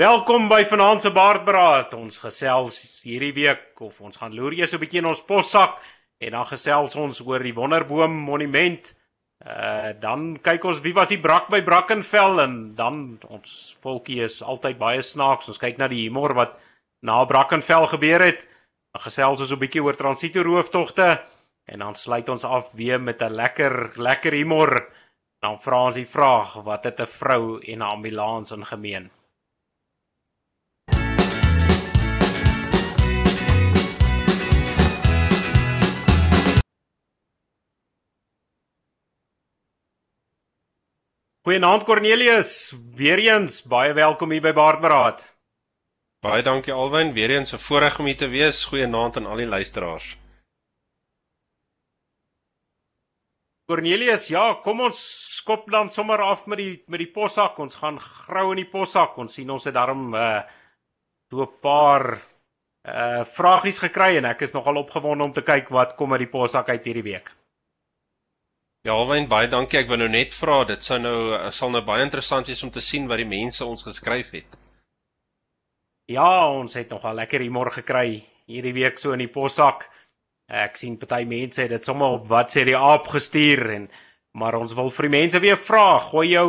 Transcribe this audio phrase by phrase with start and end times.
[0.00, 1.90] Welkom by Vanaand se Baardberaad.
[1.92, 5.74] Ons gesels hierdie week of ons gaan loer eers 'n bietjie in ons possak
[6.24, 8.94] en dan gesels ons oor die Wonderboom Monument.
[9.44, 14.40] Uh dan kyk ons wie was die brak by Brackenfell en dan ons volkie is
[14.40, 15.48] altyd baie snaaks.
[15.48, 16.56] Ons kyk na die humor wat
[17.02, 18.48] na Brackenfell gebeur het.
[18.94, 21.20] Dan gesels ons 'n bietjie oor transito rooftogte
[21.68, 24.88] en dan sluit ons af weer met 'n lekker lekker humor.
[25.42, 29.10] Dan vra ons die vraag, wat het 'n vrou en 'n ambulans in gemeen?
[41.40, 45.22] Goeienaand Cornelius, weer eens baie welkom hier by Baardberaad.
[46.20, 48.64] Baie dankie Alwyn, weer eens 'n voorreg om hier te wees.
[48.64, 50.18] Goeienaand aan al die luisteraars.
[53.64, 55.00] Cornelius, ja, kom ons
[55.36, 57.58] skop dan sommer af met die met die possak.
[57.58, 59.16] Ons gaan grou in die possak.
[59.16, 60.42] Ons sien ons het daarom uh
[61.30, 62.22] so 'n paar
[62.84, 66.38] uh vragies gekry en ek is nogal opgewonde om te kyk wat kom uit die
[66.38, 67.39] possak uit hierdie week.
[68.80, 69.82] Ja, Alwyn, baie dankie.
[69.82, 72.70] Ek wou nou net vra, dit sou nou eh, sal nou baie interessant wees om
[72.72, 74.56] te sien wat die mense ons geskryf het.
[76.08, 79.84] Ja, ons het nogal lekker humor gekry hierdie week so in die possak.
[80.48, 83.90] Ek sien party mense het dit sommer op wat sê die aap gestuur en
[84.32, 86.48] maar ons wil vir die mense weer vra, gooi jou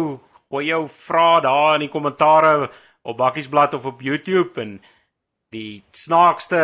[0.52, 2.70] gooi jou vrae daar in die kommentare
[3.04, 4.78] op Bakkiesblad of op YouTube en
[5.52, 6.62] die snaakste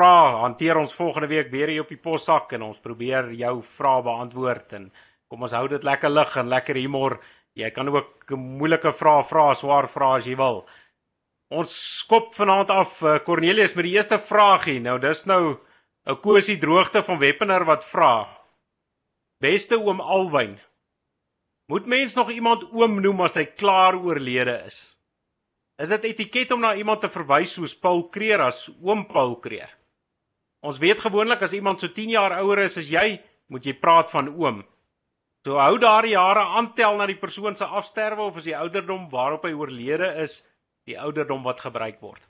[0.00, 4.02] vra hanteer ons volgende week weer hier op die possak en ons probeer jou vrae
[4.06, 4.86] beantwoord en
[5.28, 7.18] kom ons hou dit lekker lig en lekker humor.
[7.58, 10.62] Jy kan ook moeilike vrae vra, swaar vrae as jy wil.
[11.52, 14.78] Ons skop vanaand af uh, Cornelius met die eerste vragie.
[14.80, 15.58] Nou dis nou
[16.06, 18.28] 'n kosie droogte van Weppener wat vra.
[19.40, 20.58] Beste oom Alwyn.
[21.68, 24.96] Moet mens nog iemand oom noem as hy klaar oorlede is?
[25.78, 29.79] Is dit etiket om na iemand te verwys soos Paul Kreer as oom Paul Kreer?
[30.60, 34.10] Ons weet gewoonlik as iemand so 10 jaar ouer is as jy, moet jy praat
[34.12, 34.60] van oom.
[35.46, 39.46] So hou daardie jare aantel na die persoon se afsterwe of as die ouderdom waarop
[39.48, 40.42] hy oorlede is,
[40.84, 42.20] die ouderdom wat gebruik word.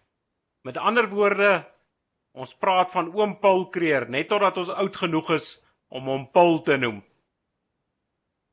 [0.62, 1.64] Met ander woorde,
[2.38, 5.52] ons praat van oom Paul Kreer net totdat ons oud genoeg is
[5.90, 7.00] om hom Paul te noem.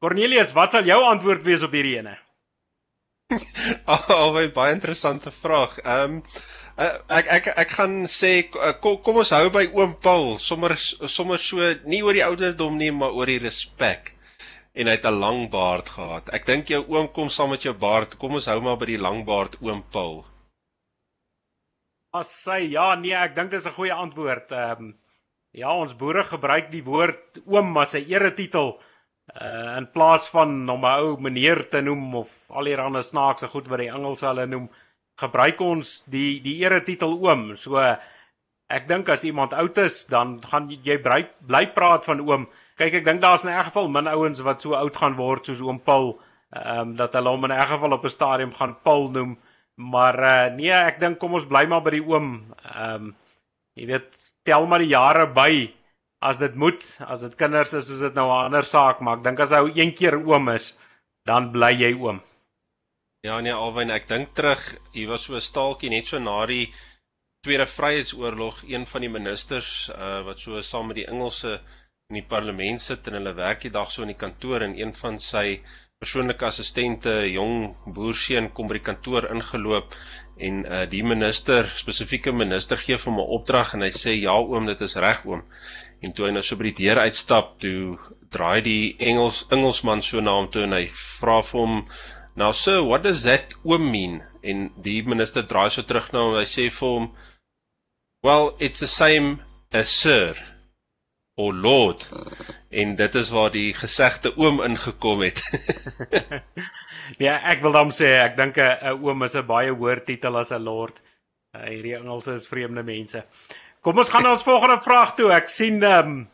[0.02, 2.16] Cornelius, wat sal jou antwoord wees op hierdie ene?
[3.94, 5.78] Alhoewel baie interessante vraag.
[5.84, 6.22] Ehm um,
[6.78, 11.42] ek ek ek gaan sê uh, kom, kom ons hou by oom Paul sommer sommer
[11.42, 11.58] so
[11.90, 14.14] nie oor die ouderdom nie maar oor die respek
[14.78, 16.30] en hy het 'n lang baard gehad.
[16.34, 18.18] Ek dink jou oom kom saam met jou baard.
[18.18, 20.26] Kom ons hou maar by die lang baard oom Paul.
[22.14, 24.52] As sy ja nee, ek dink dis 'n goeie antwoord.
[24.52, 24.96] Ehm um,
[25.52, 28.80] ja, ons boere gebruik die woord oom as 'n eretitel
[29.42, 33.80] uh in plaas van om 'n ou meneer te noem of allerlei snaakse goed wat
[33.80, 34.70] die Engelse hulle noem
[35.18, 37.56] gebruik ons die die eretitel oom.
[37.58, 37.82] So
[38.70, 42.48] ek dink as iemand oud is, dan gaan jy bly, bly praat van oom.
[42.78, 45.62] Kyk, ek dink daar's in 'n geval min ouens wat so oud gaan word soos
[45.62, 46.20] oom Paul,
[46.54, 49.38] ehm um, dat hulle hom in 'n geval op 'n stadium gaan Paul noem.
[49.78, 52.54] Maar uh, nee, ek dink kom ons bly maar by die oom.
[52.76, 53.16] Ehm um,
[53.76, 54.10] jy weet,
[54.44, 55.74] tel maar die jare by
[56.22, 56.84] as dit moet.
[57.00, 59.72] As dit kinders is, is dit nou 'n ander saak, maar ek dink as hy
[59.76, 60.76] een keer oom is,
[61.26, 62.22] dan bly jy oom.
[63.28, 64.62] Ja nee Alwyn, ek dink terug,
[64.94, 66.72] hier was so 'n staaltjie net so na die
[67.44, 71.60] Tweede Vryheidsoorlog, een van die ministers uh wat so saam met die Engelse
[72.10, 74.94] in die parlement sit en hulle werk die dag so in die kantoor en een
[74.94, 75.60] van sy
[76.00, 79.98] persoonlike assistente, jong boerseun kom by die kantoor ingeloop
[80.38, 84.38] en uh die minister, spesifieke minister gee vir hom 'n opdrag en hy sê ja
[84.40, 85.44] oom, dit is reg oom.
[86.00, 87.98] En toe hy nou so by die deur uitstap, toe
[88.30, 90.88] draai die Engels Engelsman so na hom toe en hy
[91.20, 91.84] vra vir hom
[92.38, 94.22] Now sir, what does that oom mean?
[94.46, 97.08] En die minister draai so terug na hom en hy sê vir hom,
[98.22, 99.42] "Well, it's the same
[99.74, 100.38] as sir
[101.36, 102.06] or lord."
[102.70, 105.42] En dit is waar die gesegde oom ingekom het.
[107.26, 110.52] ja, ek wil dan sê ek dink 'n oom is 'n baie hoër titel as
[110.52, 111.02] 'n lord.
[111.56, 113.24] Uh, hierdie Engelse is vreemde mense.
[113.82, 115.32] Kom ons gaan na ons volgende vraag toe.
[115.34, 116.28] Ek sien ehm um,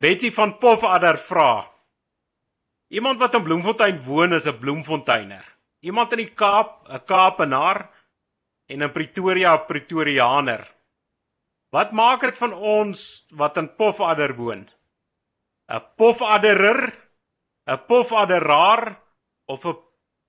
[0.00, 1.71] Betsy van Pofadder vra:
[2.92, 5.44] Iemand wat in Bloemfontein woon is 'n Bloemfonteiner.
[5.80, 7.88] Iemand in die Kaap, 'n Kaapenaar
[8.68, 10.68] en in Pretoria 'n Pretoriaaner.
[11.70, 14.68] Wat maak dit van ons wat in Pofadder woon?
[15.68, 16.92] 'n Pofadderer,
[17.66, 19.00] 'n Pofadderaar
[19.46, 19.78] of 'n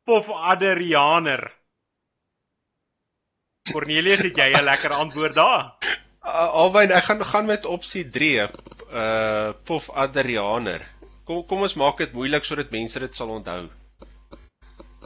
[0.06, 1.52] Pofadderiaaner?
[3.72, 5.76] Cornelius, het jy 'n lekker antwoord daar?
[6.24, 8.50] Uh, Albei, ek gaan gaan met opsie 3, 'n
[8.94, 10.93] uh, Pofadderiaaner.
[11.24, 13.62] Kom kom ons maak dit moeilik sodat mense dit sal onthou.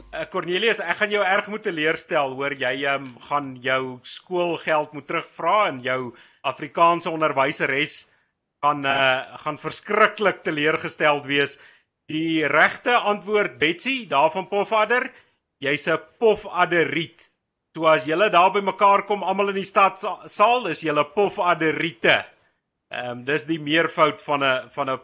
[0.08, 5.06] Uh, Cornelius, ek gaan jou erg moet teleurstel, hoor jy um, gaan jou skoolgeld moet
[5.06, 6.00] terugvra en jou
[6.48, 8.00] Afrikaanse onderwyseres
[8.64, 11.54] gaan uh, gaan verskriklik teleurgesteld wees.
[12.10, 15.10] Die regte antwoord Betsy daar van Pofadder,
[15.62, 17.28] jy's 'n Pofadderriet.
[17.76, 22.24] So as julle daar by mekaar kom almal in die stad saal is julle Pofadderriete.
[22.90, 25.00] Ehm um, dis die meervoud van 'n van 'n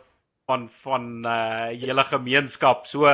[0.46, 2.87] van van uh julle gemeenskap.
[2.87, 3.08] So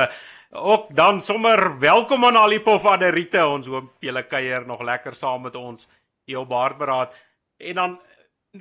[0.49, 3.45] ook dan sommer welkom aan al die Pofadderriete.
[3.47, 5.87] Ons hoop julle kuier nog lekker saam met ons
[6.25, 7.15] hier op Baardberaad.
[7.57, 7.99] En dan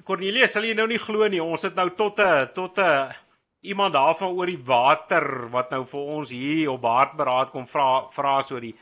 [0.04, 3.10] Cornelius, sal jy nou nie glo nie, ons het nou tot 'n tot 'n
[3.60, 8.42] iemand daarvan oor die water wat nou vir ons hier op Hartberaad kom vra vra
[8.42, 8.74] so die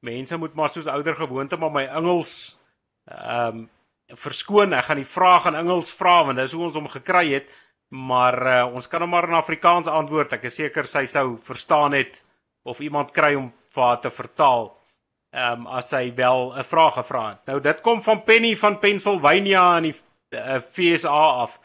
[0.00, 2.58] mense moet maar soos ouer gewoonte maar my Engels
[3.06, 3.70] ehm um,
[4.10, 4.72] verskoon.
[4.72, 7.50] Ek gaan die vraag in Engels vra want dis hoe ons hom gekry het,
[7.90, 10.32] maar uh, ons kan hom maar in Afrikaans antwoord.
[10.38, 12.20] Ek is seker sy sou verstaan het
[12.62, 14.70] of iemand kry om vir haar te vertaal.
[15.30, 17.46] Ehm um, as sy wel 'n vraag gevra het.
[17.46, 19.96] Nou dit kom van Penny van Pennsylvania in die
[20.34, 21.58] uh, FSA af.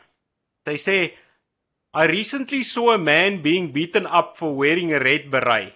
[0.65, 1.17] They say
[1.95, 5.73] I recently saw a man being beaten up for wearing a red beret.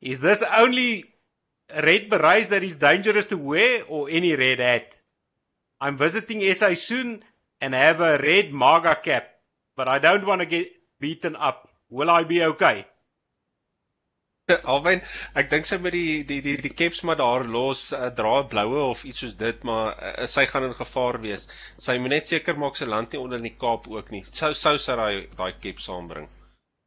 [0.00, 1.14] Is this only
[1.70, 4.98] red berets that is dangerous to wear or any red hat?
[5.80, 7.22] I'm visiting SA soon
[7.60, 9.37] and have a red MAGA cap,
[9.78, 11.68] but I don't want to get beaten up.
[11.88, 12.86] Will I be okay?
[14.72, 15.02] Alwen,
[15.36, 18.80] ek dink sy met die die die die caps maar daar los uh, dra bloue
[18.90, 21.44] of iets soos dit, maar uh, sy gaan in gevaar wees.
[21.76, 24.22] Sy moet net seker maak sy land nie onder in die Kaap ook nie.
[24.24, 26.30] Sou sou sy daai daai cap saambring.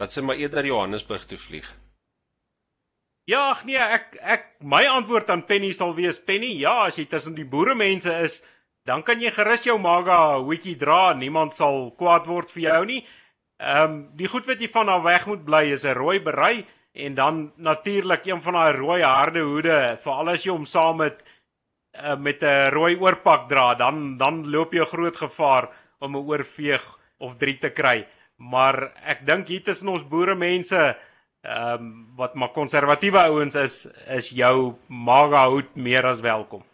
[0.01, 1.69] Dat sy maar eerder Johannesburg toe vlieg.
[3.29, 7.05] Ja, ag nee, ek ek my antwoord aan Penny sal wees Penny, ja, as jy
[7.09, 8.41] tussen die boere mense is,
[8.85, 13.01] dan kan jy gerus jou maga hoetjie dra, niemand sal kwaad word vir jou nie.
[13.61, 16.65] Ehm um, die goed wat jy van daar weg moet bly is 'n rooi berei
[16.93, 21.23] en dan natuurlik een van daai rooi harde hoede veral as jy hom saam met
[21.93, 25.69] uh, met 'n rooi oorpak dra dan dan loop jy groot gevaar
[25.99, 26.83] om 'n oorveeg
[27.17, 28.07] of drie te kry
[28.37, 30.97] maar ek dink hier tussen ons boere mense
[31.43, 36.70] ehm um, wat maar konservatiewe ouens is is jou maga hoed meer as welkom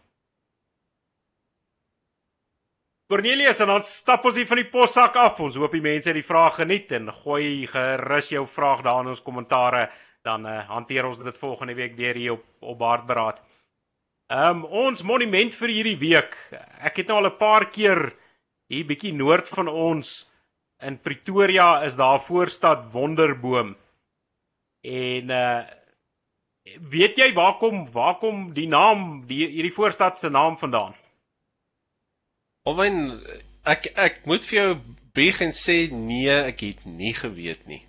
[3.07, 5.37] Cornelius en ons stap ons hier van die possak af.
[5.39, 9.13] Ons hoop die mense het die vrae geniet en gooi gerus jou vraag daar in
[9.13, 9.85] ons kommentare
[10.27, 13.39] dan uh, hanteer ons dit volgende week weer hier op op Baardberaad.
[14.27, 16.35] Ehm um, ons monument vir hierdie week.
[16.83, 18.11] Ek het nou al 'n paar keer
[18.67, 20.27] hier bietjie noord van ons
[20.83, 23.75] in Pretoria is daar voorstad Wonderboom.
[24.83, 25.63] En uh
[26.91, 31.06] weet jy waar kom waar kom die naam die hierdie voorstad se naam vandaan?
[32.67, 33.21] Alwen
[33.63, 34.71] ek ek moet vir jou
[35.15, 37.83] bieg en sê nee, ek het nie geweet nie.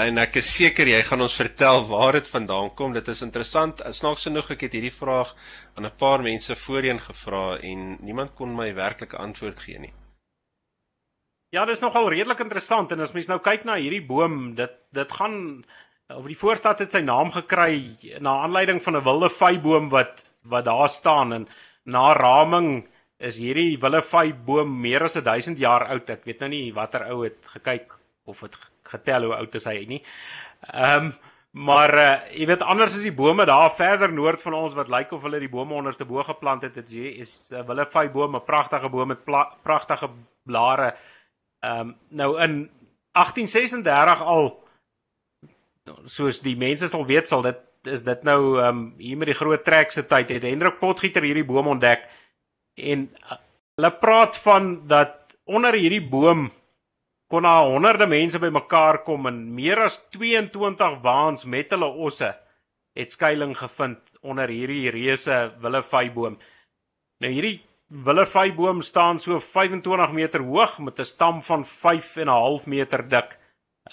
[0.00, 2.94] En ek is seker jy gaan ons vertel waar dit vandaan kom.
[2.94, 3.82] Dit is interessant.
[3.94, 5.34] Snaaks genoeg ek het hierdie vraag
[5.76, 9.92] aan 'n paar mense voorheen gevra en niemand kon my werklike antwoord gee nie.
[11.50, 14.70] Ja, dit is nogal redelik interessant en as mens nou kyk na hierdie boom, dit
[14.92, 15.64] dit gaan
[16.08, 20.64] op die voorstad het sy naam gekry na aanleiding van 'n wilde vyboom wat wat
[20.64, 21.48] daar staan en
[21.84, 22.86] na raming
[23.20, 26.10] is hierdie wilde vyboom meer as 1000 jaar oud.
[26.10, 27.92] Ek weet nou nie watter ou het gekyk
[28.30, 28.56] of dit
[28.90, 30.04] getel hoe oud is hy nie.
[30.70, 31.12] Ehm um,
[31.50, 35.10] maar uh, jy weet anders is die bome daar verder noord van ons wat lyk
[35.10, 36.76] of hulle die bome onderste bo geplant het.
[36.78, 39.24] Dit is is uh, willefy bome, pragtige bome met
[39.66, 40.12] pragtige
[40.46, 40.92] blare.
[41.66, 42.54] Ehm um, nou in
[43.18, 44.52] 1836 al
[46.06, 47.58] soos die mense sal weet sal dit
[47.90, 51.24] is dit nou ehm um, hier met die groot trek se tyd het Hendrik Potgieter
[51.26, 52.06] hierdie boom ontdek
[52.92, 53.38] en uh,
[53.78, 56.50] hulle praat van dat onder hierdie boom
[57.30, 62.34] kon daar honderde mense bymekaar kom en meer as 22 waans met hulle osse
[62.98, 66.38] het skuilings gevind onder hierdie reuse willevaiboom.
[67.22, 72.38] Nou hierdie willevaiboom staan so 25 meter hoog met 'n stam van 5 en 'n
[72.42, 73.38] half meter dik.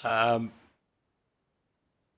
[0.02, 0.52] Ehm um,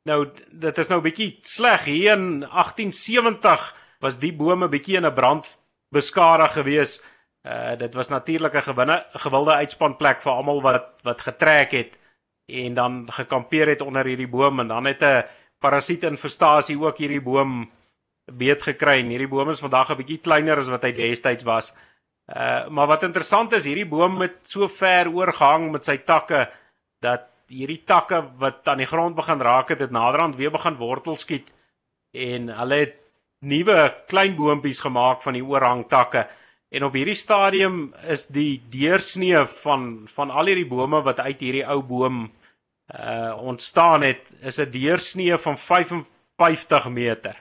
[0.09, 5.07] Nou dit is nou 'n bietjie sleg hier in 1870 was die bome bietjie in
[5.07, 5.60] 'n brand
[5.91, 7.03] beskadig geweest
[7.41, 11.99] Uh dit was natuurlik 'n gewinne gewilde uitspanplek vir almal wat wat getrek het
[12.47, 15.25] en dan gekampeer het onder hierdie boom en dan het 'n
[15.59, 17.71] parasietinfestasie ook hierdie boom
[18.33, 19.01] beet gekry.
[19.01, 21.75] En hierdie boom is vandag 'n bietjie kleiner as wat hy destyds was.
[22.27, 26.51] Uh maar wat interessant is, hierdie boom het so ver oorgehang met sy takke
[27.01, 31.17] dat hierdie takke wat aan die grond begin raak het, het naderhand weer begin wortel
[31.17, 31.53] skiet
[32.13, 32.95] en hulle het
[33.41, 33.79] nuwe
[34.09, 36.27] klein boontjies gemaak van die oorhangtakke.
[36.71, 41.67] En op hierdie stadium is die deursnee van van al hierdie bome wat uit hierdie
[41.67, 42.29] ou boom
[42.91, 47.37] uh ontstaan het, is 'n deursnee van 50 meter.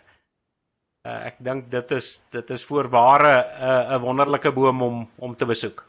[1.08, 5.46] Uh, ek dink dit is dit is voorware 'n uh, wonderlike boom om om te
[5.46, 5.86] besoek.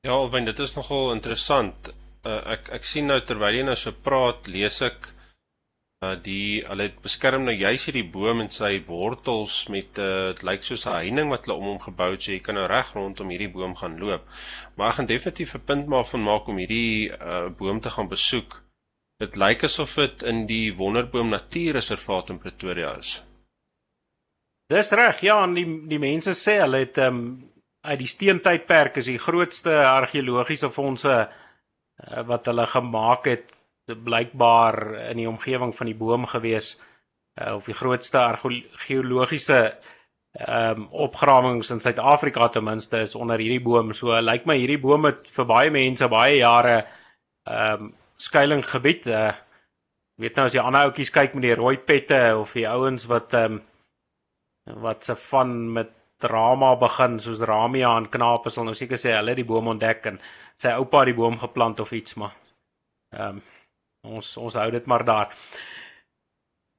[0.00, 1.94] Ja, Alwyn, dit is nogal interessant.
[2.26, 5.13] Uh, ek ek sien nou terwyl jy nou so praat, lees ek
[6.24, 10.86] die hulle beskerm nou juis hierdie boom en sy wortels met uh dit lyk soos
[10.86, 13.52] 'n heining wat hulle om hom gebou het, so jy kan nou reg rondom hierdie
[13.52, 14.24] boom gaan loop.
[14.76, 18.08] Maar ek gaan definitief 'n punt maak van maak om hierdie uh boom te gaan
[18.08, 18.62] besoek.
[19.18, 23.22] Dit lyk asof dit in die Wonderboom Natuurreservaat in Pretoria is.
[24.68, 27.50] Dis reg, ja, en die die mense sê hulle het ehm um,
[27.84, 33.52] uit die steentydperk is die grootste argeologiese fondse uh, wat hulle gemaak het
[33.86, 36.74] blykbaar in die omgewing van die boom gewees
[37.40, 39.60] uh, of die grootste argeologiese
[40.34, 43.92] ehm um, opgrawings in Suid-Afrika ten minste is onder hierdie boom.
[43.94, 46.80] So lyk like my hierdie boom het vir baie mense baie jare
[47.46, 49.06] ehm um, skuilings gebied.
[49.06, 49.32] Uh,
[50.18, 53.34] weet nou as jy ander ouetjies kyk met die rooi pette of die ouens wat
[53.34, 53.62] ehm um,
[54.82, 59.34] wat se van met drama begin soos Ramia en Knaap sal nou seker sê hulle
[59.34, 60.20] het die boom ontdek en
[60.56, 62.34] sy oupa het die boom geplant of iets maar
[63.14, 63.42] ehm um,
[64.04, 65.32] ons ons hou dit maar daar.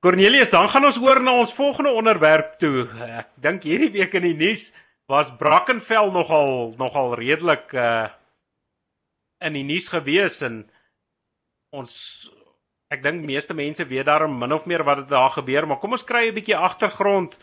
[0.06, 2.86] Cornelius, dan gaan ons oor na ons volgende onderwerp toe.
[3.02, 4.70] Ek dink hierdie week in die nuus
[5.10, 8.08] was Brackenfell nogal nogal redelik uh
[9.44, 10.64] in die nuus gewees en
[11.76, 11.92] ons
[12.94, 16.06] ek dink meeste mense weet daarom min of meer wat daar gebeur, maar kom ons
[16.08, 17.38] kry 'n bietjie agtergrond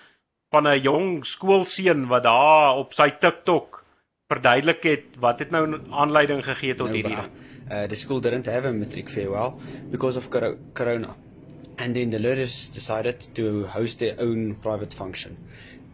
[0.51, 3.85] van 'n jong skoolseun wat daar op sy TikTok
[4.33, 7.33] verduidelik het wat het nou aanleiding gegee tot no, hierdie ding.
[7.73, 9.59] Uh the school didn't have a matric farewell
[9.91, 11.15] because of corona.
[11.79, 15.39] And then the leaders decided to host their own private function.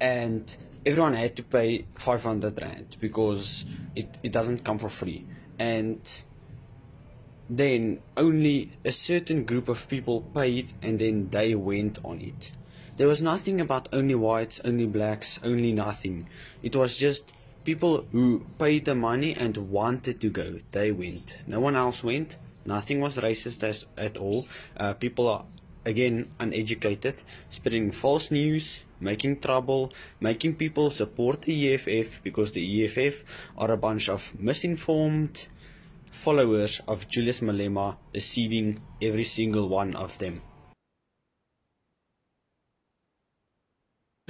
[0.00, 0.44] And
[0.84, 5.24] everyone had to pay 500 rand because it it doesn't come for free.
[5.58, 6.00] And
[7.48, 12.52] then only a certain group of people paid and then they went on it.
[12.96, 16.28] There was nothing about only whites, only blacks, only nothing.
[16.62, 17.32] It was just
[17.68, 20.58] people who paid the money and wanted to go.
[20.72, 21.36] They went.
[21.46, 22.38] No one else went.
[22.64, 24.48] Nothing was racist as, at all.
[24.74, 25.44] Uh, people are,
[25.84, 27.16] again, uneducated,
[27.50, 33.22] spreading false news, making trouble, making people support the EFF because the EFF
[33.58, 35.48] are a bunch of misinformed
[36.10, 40.40] followers of Julius Malema, deceiving every single one of them.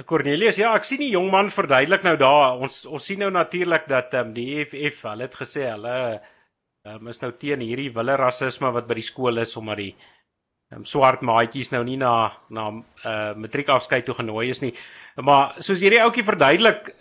[0.07, 2.59] Cornelius, ja, ek sien die jong man verduidelik nou daar.
[2.63, 6.95] Ons ons sien nou natuurlik dat ehm um, die EFF, hulle het gesê hulle ehm
[6.95, 10.79] um, is nou teen hierdie wille rasisme wat by die skool is omdat die ehm
[10.79, 14.71] um, swart maatjies nou nie na na uh matriekafskeid toe genooi is nie.
[15.19, 16.93] Maar soos hierdie ouetjie verduidelik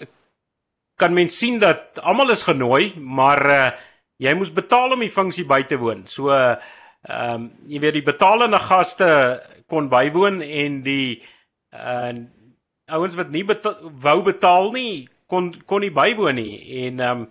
[0.98, 3.70] kan mens sien dat almal is genooi, maar uh
[4.18, 6.02] jy moes betaal om die funksie by te woon.
[6.10, 6.58] So ehm
[7.14, 9.08] um, jy weet die betalende gaste
[9.70, 11.22] kon bywoon en die
[11.70, 12.10] uh
[12.88, 16.58] ouens wat nie beta wou betaal nie kon kon nie bywoon nie.
[16.84, 17.28] En ehm um,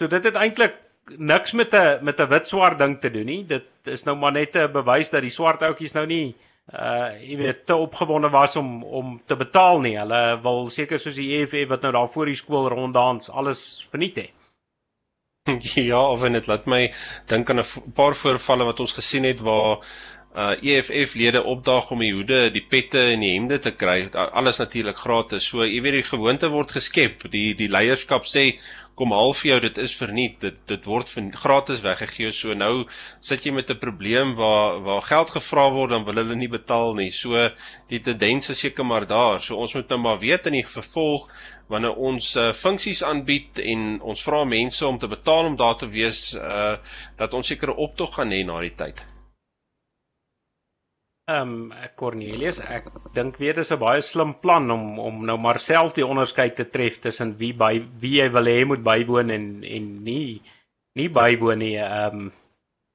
[0.00, 0.76] so dit het eintlik
[1.16, 3.46] niks met 'n met 'n wit swart ding te doen nie.
[3.46, 6.34] Dit is nou maar net 'n bewys dat die swart ouetjies nou nie
[6.72, 9.98] uh jy weet te opgewonde was om om te betaal nie.
[9.98, 14.16] Hulle wil seker soos die EFF wat nou daar voor die skool ronddans alles verniet
[14.16, 14.30] het
[15.90, 16.92] Ja, of en dit laat my
[17.26, 19.78] dink aan 'n paar voorvalle wat ons gesien het waar
[20.38, 24.04] uh EFF lede opdaag om die hoede, die pette en die hemde te kry.
[24.14, 25.48] Alles natuurlik gratis.
[25.50, 27.26] So jy weet die gewoonte word geskep.
[27.32, 28.52] Die die leierskap sê
[28.98, 30.38] kom half jou dit is verniet.
[30.44, 32.30] Dit dit word vir gratis weggegee.
[32.34, 32.86] So nou
[33.20, 36.94] sit jy met 'n probleem waar waar geld gevra word dan wil hulle nie betaal
[36.94, 37.10] nie.
[37.10, 37.50] So
[37.88, 39.40] die tendens is seker maar daar.
[39.40, 41.28] So ons moet nou maar weet in die vervolg
[41.68, 45.88] wanneer ons uh, funksies aanbied en ons vra mense om te betaal om daar te
[45.88, 46.76] wees uh
[47.16, 49.17] dat ons sekere optog gaan hê na die tyd.
[51.28, 55.58] Ehm um, Cornelius, ek dink weer dis 'n baie slim plan om om nou maar
[55.60, 59.44] self die onderskeid te tref tussen wie by wie jy wil hê moet bywoon en
[59.76, 60.40] en nie
[60.96, 61.76] nie bywoon nie.
[61.76, 62.32] Ehm um,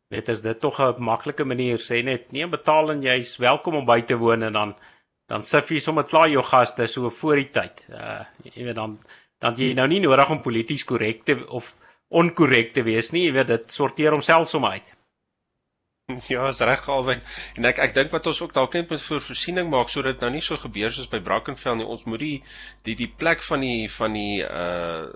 [0.10, 3.86] weet as dit tog 'n maklike manier sê net nee betaal en jy's welkom om
[3.86, 4.76] by te woon en dan
[5.30, 7.86] dan sif jy sommer klaar jou gaste so voor die tyd.
[7.90, 8.98] Uh jy weet dan
[9.42, 11.76] dan jy nou nie nodig om polities korrek te of
[12.10, 13.26] onkorrek te wees nie.
[13.28, 15.03] Jy weet dit sorteer homself sommer uit.
[16.34, 17.22] Ja, is reg alwen.
[17.58, 20.32] En ek ek dink wat ons ook dalk net moet vir voorsiening maak sodat nou
[20.34, 21.86] nie so gebeur soos by Brackenfell nie.
[21.88, 22.38] Ons moet die
[22.88, 25.12] die die plek van die van die uh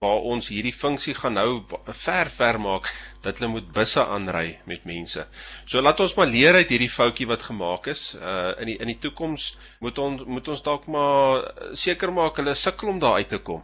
[0.00, 1.58] waar ons hierdie funksie gaan nou
[1.92, 2.86] ver ver maak
[3.20, 5.26] dat hulle moet busse aanry met mense.
[5.68, 8.14] So laat ons maar leer uit hierdie foutjie wat gemaak is.
[8.16, 9.50] Uh in die in die toekoms
[9.84, 11.44] moet ons moet ons dalk maar
[11.76, 13.60] seker maak hulle sukkel om daar uit te kom.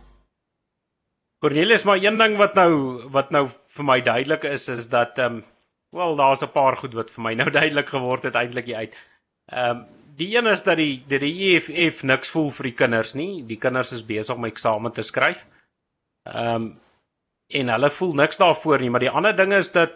[1.40, 5.42] Cornelis, maar een ding wat nou wat nou vir my duidelik is is dat ehm
[5.42, 5.44] um,
[5.96, 8.96] Wel, daar's 'n paar goed wat vir my nou duidelik geword het eintlik uit.
[9.46, 13.14] Ehm um, die een is dat die dat die EFF niks voel vir die kinders
[13.14, 13.46] nie.
[13.46, 15.46] Die kinders is besig om eksamen te skryf.
[16.22, 16.80] Ehm um,
[17.48, 19.92] en hulle voel niks daarvoor nie, maar die ander ding is dat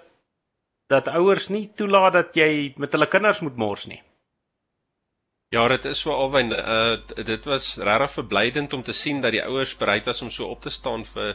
[0.86, 4.02] dat ouers nie toelaat dat jy met hulle kinders moet mors nie.
[5.50, 9.42] Ja, dit is so alwyn uh dit was regtig verblydend om te sien dat die
[9.42, 11.32] ouers bereid was om so op te staan vir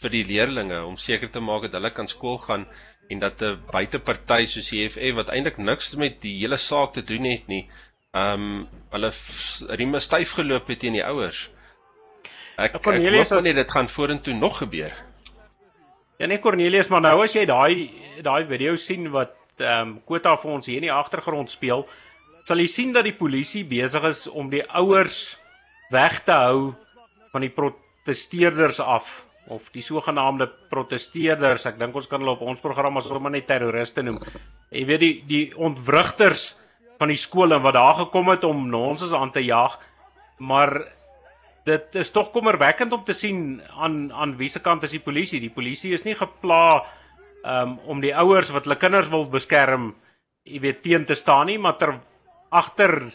[0.00, 2.64] vir die leerdlinge om seker te maak dat hulle kan skool gaan
[3.12, 7.02] en dat 'n buiteparty soos die EFF wat eintlik niks met die hele saak te
[7.02, 7.68] doen het nie,
[8.14, 9.12] um hulle
[9.76, 11.50] rieme styf geloop het teen die ouers.
[12.56, 14.96] Ek ja, Cornelius, ek hoop nie dit gaan vorentoe nog gebeur.
[16.18, 17.90] Ja nee Cornelius, maar nou as jy daai
[18.22, 21.88] daai video sien wat ehm um, Kota vir ons hier in die agtergrond speel,
[22.48, 25.36] sal jy sien dat die polisie besig is om die ouers
[25.92, 26.70] weg te hou
[27.34, 29.08] van die protesteerders af
[29.52, 31.66] of die sogenaamde protesteerders.
[31.68, 34.16] Ek dink ons kan hulle op ons program as sommer net terroriste noem.
[34.72, 36.50] Jy weet die die ontwrigters
[37.00, 39.78] van die skole wat daar gekom het om nonsens aan te jaag.
[40.40, 40.72] Maar
[41.68, 45.40] dit is tog kommerwekkend om te sien aan aan wiese kant is die polisie?
[45.40, 46.84] Die polisie is nie gepla
[47.44, 49.92] um, om die ouers wat hulle kinders wil beskerm,
[50.48, 51.98] jy weet teen te staan nie, maar ter
[52.50, 53.10] agter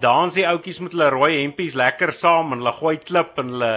[0.00, 3.72] dans die ouetjies met hulle rooi hempies lekker saam en hulle gooi klip en hulle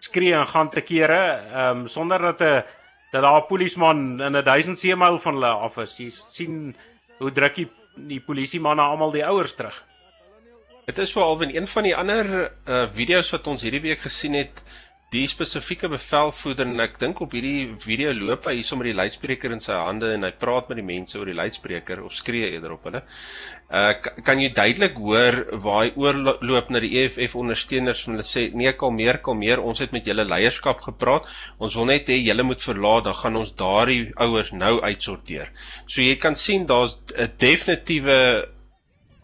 [0.00, 2.64] skree en gaan te kere, ehm um, sonder dat 'n
[3.12, 5.96] dat daar 'n polisieman in 'n 1000 seemil van hulle af is.
[5.98, 6.76] Jy sien
[7.18, 9.84] hoe druk die die polisiemanne almal die ouers terug.
[10.86, 14.34] Dit is wel in een van die ander uh video's wat ons hierdie week gesien
[14.34, 14.64] het,
[15.08, 19.54] die spesifieke bevelvoerder en ek dink op hierdie video loop hy hier sommer die luidspreker
[19.54, 22.74] in sy hande en hy praat met die mense oor die luidspreker of skree eerder
[22.74, 23.00] op hulle.
[23.72, 28.44] Uh kan jy duidelik hoor waar hy oorloop na die EFF ondersteuners en hulle sê
[28.52, 31.28] nee kalmeer kalmeer ons het met julle leierskap gepraat.
[31.56, 35.48] Ons wil net hê julle moet verlaat dan gaan ons daardie ouers nou uitsorteer.
[35.86, 38.57] So jy kan sien daar's 'n definitiewe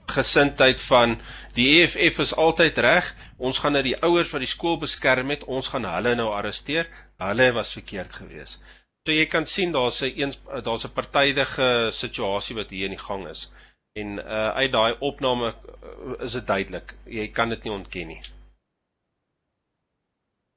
[0.07, 1.19] gesindheid van
[1.55, 3.15] die EFF is altyd reg.
[3.39, 6.89] Ons gaan nou die ouers wat die skool beskerm het, ons gaan hulle nou arresteer.
[7.23, 8.63] Hulle was verkeerd geweest.
[9.05, 13.07] So jy kan sien daar's 'n eens daar's 'n partydige situasie wat hier in die
[13.09, 13.53] gang is.
[13.93, 16.95] En uh uit daai opname uh, is dit duidelik.
[17.05, 18.21] Jy kan dit nie ontken nie.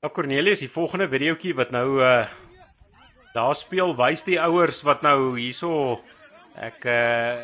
[0.02, 2.28] Nou Cornelius, die volgende videoetjie wat nou uh
[3.34, 6.02] daar speel, wys die ouers wat nou hierso
[6.56, 7.44] ek uh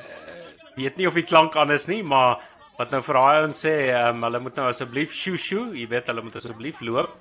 [0.75, 2.41] weet nie of die klank anders nie, maar
[2.79, 6.09] wat nou vir daai ouens sê, um, hulle moet nou asseblief shoo shoo, jy weet
[6.09, 7.13] hulle moet asseblief loop.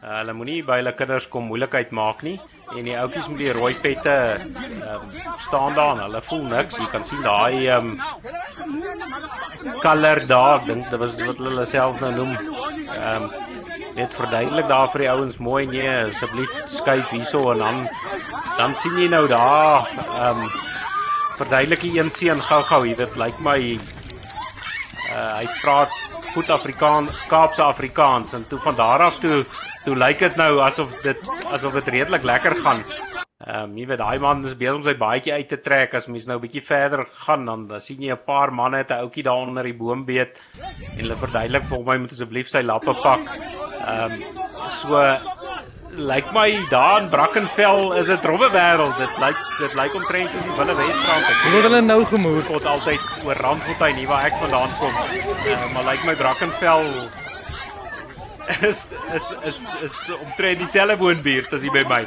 [0.00, 2.38] Uh, hulle moenie by hulle kinders kom moeilikheid maak nie
[2.72, 5.10] en die ouetjies met die rooi pette um,
[5.42, 6.78] staan daar en hulle voel niks.
[6.80, 7.90] Jy kan sien daai um
[9.82, 12.32] color daar, dink dit was wat hulle self nou noem.
[12.96, 13.28] Um
[13.98, 17.80] net verduidelik daar vir die ouens mooi nee, asseblief skuif hierso en dan
[18.56, 19.90] dan sien jy nou daar
[20.30, 20.44] um
[21.40, 23.58] verduidelik die een seun gou-gou, jy weet, lyk my
[25.10, 25.94] uh hy praat
[26.34, 29.44] goed Afrikaans, Kaapse Afrikaans en toe van daar af toe
[29.84, 32.84] toe lyk dit nou asof dit asof dit redelik lekker gaan.
[33.40, 36.06] Ehm um, jy weet daai man is besig om sy baadjie uit te trek as
[36.12, 39.02] mens nou 'n bietjie verder gaan dan dan sien jy 'n paar manne het 'n
[39.06, 42.62] ouetjie daar onder die boom beet en hulle verduidelik vir hom hy moet asseblief sy
[42.62, 43.20] lappe pak.
[43.86, 44.22] Ehm um,
[44.68, 45.39] so
[45.96, 48.96] lyk my daar in Brackenfell is dit robbe wêreld.
[48.98, 51.26] Dit lyk dit lyk omtrent soos die Wille Wesstrand.
[51.26, 54.94] Het hulle nou gemoed tot altyd oor Randfontein hier waar ek vandaan kom.
[55.46, 56.86] Uh, maar lyk my Brackenfell
[58.66, 62.02] is is is is omtrent dieselfde woonbuurt as hier by my.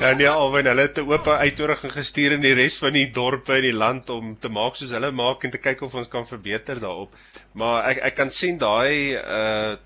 [0.00, 3.56] Ja nee, alwen hulle het 'n oop uitnodiging gestuur in die res van die dorpe
[3.56, 6.26] in die land om te maak soos hulle maak en te kyk of ons kan
[6.26, 7.14] verbeter daarop.
[7.52, 9.76] Maar ek ek kan sien daai uh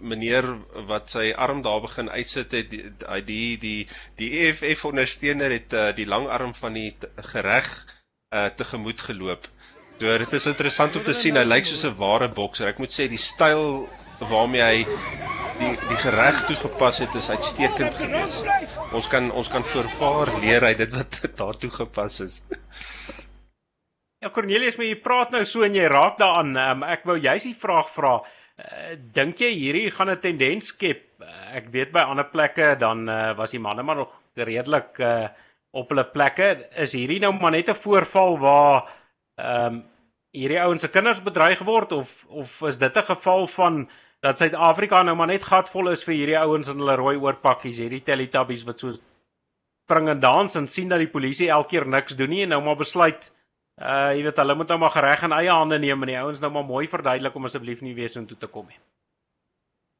[0.00, 0.46] meneer
[0.88, 2.84] wat sy arm daar begin uitsit het die
[3.24, 6.90] die die die EFF ondersteuner het uh, die lang arm van die
[7.32, 7.70] gereg
[8.34, 9.48] uh, tegemoet geloop.
[9.98, 12.68] So dit is interessant om te sien hy lyk soos 'n ware bokser.
[12.68, 13.88] Ek moet sê die styl
[14.20, 14.84] waarmee hy
[15.60, 18.44] die die gereg toegepas het is uitstekend geweest.
[18.92, 22.42] Ons kan ons kan voorvaar leer uit dit wat daartoe gepas is.
[24.20, 26.56] Ja Cornelius, maar jy praat nou so en jy raak daaraan.
[26.56, 28.20] Um, ek wou juist die vraag vra.
[28.56, 31.02] Uh, dink jy hierdie gaan 'n tendens skep?
[31.20, 35.28] Uh, ek weet by ander plekke dan uh, was die manne maar nog redelik uh,
[35.76, 36.68] op hulle plekke.
[36.72, 38.88] Is hierdie nou maar net 'n voorval waar
[39.36, 39.84] ehm um,
[40.32, 43.88] hierdie ouens se kinders bedreig word of of is dit 'n geval van
[44.20, 48.02] dat Suid-Afrika nou maar net gatvol is vir hierdie ouens in hulle rooi oorpakkies, hierdie
[48.02, 52.30] Teletubbies wat so spring en dans en sien dat die polisie elke keer niks doen
[52.30, 53.32] nie en nou maar besluit
[53.76, 56.40] Uh jy weet hulle moet nou maar gereg in eie hande neem en die ouens
[56.40, 58.78] nou maar mooi verduidelik om asseblief nie weer so intoe te kom nie.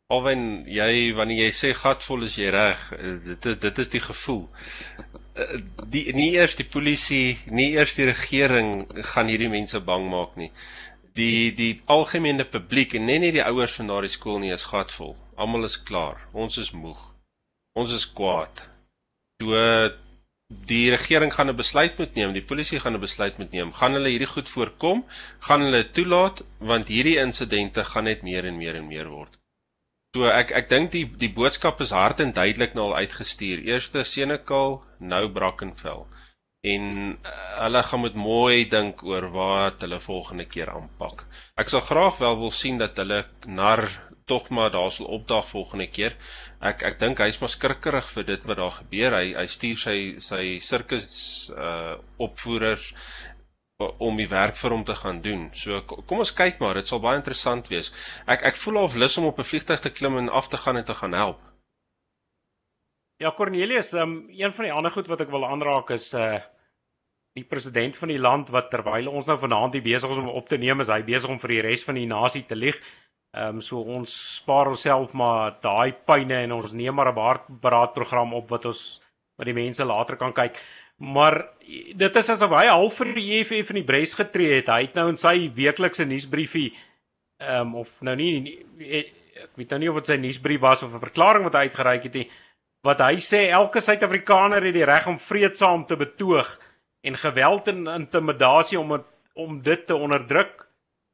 [0.09, 2.87] Alwen jy wanneer jy sê gatvol is jy reg,
[3.43, 4.47] dit dit is die gevoel.
[5.93, 10.53] die nie eers die polisie, nie eers die regering gaan hierdie mense bang maak nie.
[11.19, 15.17] Die die algemene publiek en net nie die ouers van daardie skool nie is gatvol.
[15.37, 16.23] Almal is klaar.
[16.33, 17.03] Ons is moeg.
[17.77, 18.65] Ons is kwaad.
[19.37, 19.93] Toe
[20.47, 23.73] die regering gaan 'n besluit moet neem, die polisie gaan 'n besluit moet neem.
[23.73, 25.05] Gaan hulle hierdie goed voorkom?
[25.39, 29.39] Gaan hulle toelaat want hierdie insidente gaan net meer en meer en meer word.
[30.15, 33.59] So ek ek dink die die boodskap is hard en duidelik nou al uitgestuur.
[33.65, 36.07] Eerste Senekal, nou Brackenfell.
[36.65, 36.85] En
[37.25, 37.31] uh,
[37.63, 41.27] hulle gaan moet mooi dink oor wat hulle volgende keer aanpak.
[41.55, 43.85] Ek sal graag wel wil sien dat hulle nar
[44.27, 46.17] tog maar daar sal opdag volgende keer.
[46.61, 49.15] Ek ek dink hy's maar skrikkerig vir dit wat daar gebeur.
[49.21, 51.07] Hy hy stuur sy sy sirkus
[51.55, 52.91] uh opvoerders
[53.79, 55.51] om die werk vir hom te gaan doen.
[55.55, 57.93] So kom ons kyk maar, dit sal baie interessant wees.
[58.27, 60.77] Ek ek voel of lus om op 'n vliegtuig te klim en af te gaan
[60.77, 61.41] en te gaan help.
[63.19, 66.41] Ja, Cornelius, um, een van die ander goed wat ek wil aanraak is uh
[67.37, 70.49] die president van die land wat terwyl ons nou vanaand hier besig is om op
[70.49, 72.81] te neem, is hy besig om vir die res van die nasie te lieg.
[73.37, 78.35] Ehm um, so ons spaar onsself maar daai pyne en ons neem maar 'n hartberaadprogram
[78.35, 79.01] op wat ons
[79.37, 80.57] wat die mense later kan kyk.
[80.99, 81.49] Maar
[81.97, 84.69] dit is asof hy half vir die EFF in die bres getree het.
[84.69, 86.73] Hy het nou in sy weeklikse nuusbriefie
[87.39, 88.65] ehm um, of nou nie
[89.45, 92.03] ek weet nou nie of dit sy nuusbrief was of 'n verklaring wat hy uitgereik
[92.05, 92.31] het nie
[92.87, 96.49] wat hy sê elke Suid-Afrikaner het die reg om vreedsaam te betoog
[97.03, 100.67] en geweld en intimidasie om het, om dit te onderdruk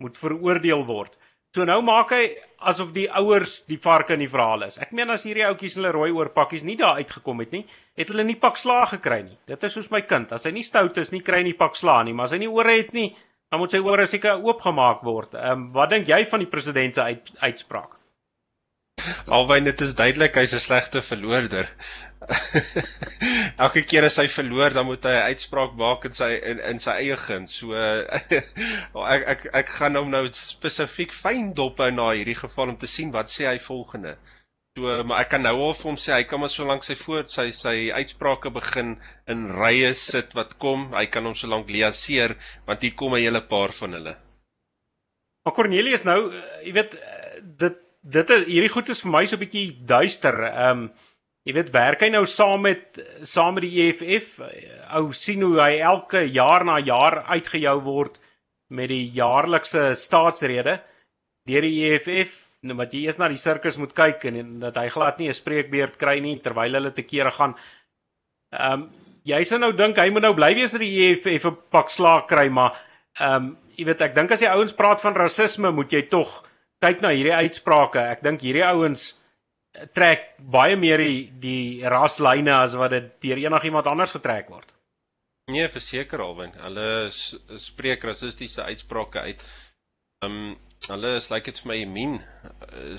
[0.02, 1.16] moet veroordeel word.
[1.52, 2.22] So nou maak hy
[2.70, 4.78] asof die ouers die varke in die verhaal is.
[4.80, 7.66] Ek meen as hierdie ouetjies hulle rooi oorpakkies nie daar uitgekom het nie,
[7.98, 9.36] het hulle nie pak slaag gekry nie.
[9.50, 11.76] Dit is soos my kind, as hy nie stout is nie, kry hy nie pak
[11.76, 13.10] slaag nie, maar as hy nie ore het nie,
[13.52, 15.36] dan moet sy ore seker oopgemaak word.
[15.36, 17.98] Ehm um, wat dink jy van die president se uit, uitspraak?
[19.32, 21.70] Alwyn dit is duidelik hy's 'n slegte verloorder.
[23.64, 26.78] Elke keer as hy verloor, dan moet hy 'n uitspraak maak in sy in, in
[26.82, 27.48] sy eie gun.
[27.50, 27.74] So
[29.14, 32.90] ek ek ek gaan hom nou spesifiek fyn dop hou na hierdie geval om te
[32.90, 34.16] sien wat sê hy volgende.
[34.78, 37.26] So maar ek kan nou al vir hom sê hy kan maar solank sy voor
[37.28, 38.96] sy sy uitsprake begin
[39.28, 43.42] in rye sit wat kom, hy kan hom solank liaseer want hier kom 'n hele
[43.42, 44.14] paar van hulle.
[45.44, 46.30] Maar Cornelius nou,
[46.62, 46.94] jy weet
[47.58, 50.34] dit dit hierdie goed is vir my so 'n bietjie duister.
[50.44, 50.92] Ehm um,
[51.44, 54.40] jy weet werk hy nou saam met saam met die EFF?
[54.94, 58.20] Ou sien hoe hy elke jaar na jaar uitgejou word
[58.70, 60.80] met die jaarlikse staatsrede
[61.46, 62.38] deur die EFF.
[62.62, 65.28] Nou wat jy eers na die sirkus moet kyk en, en dat hy glad nie
[65.28, 67.54] 'n spreekbeurt kry nie terwyl hulle te kere gaan.
[68.52, 68.90] Ehm um,
[69.24, 72.26] jy sou nou dink hy moet nou bly wees dat die EFF 'n pak slaag
[72.26, 72.74] kry, maar
[73.20, 76.42] ehm um, jy weet ek dink as jy ouens praat van rasisme, moet jy tog
[76.82, 79.12] kyk na hierdie uitsprake, ek dink hierdie ouens
[79.96, 84.68] trek baie meer die, die raslyne as wat dit deur enigiemand anders getrek word.
[85.50, 86.52] Nee, verseker alwen.
[86.62, 89.46] Hulle spreek rassistiese uitsprake uit.
[90.26, 90.54] Um
[90.90, 92.20] hulle is like it's my mean.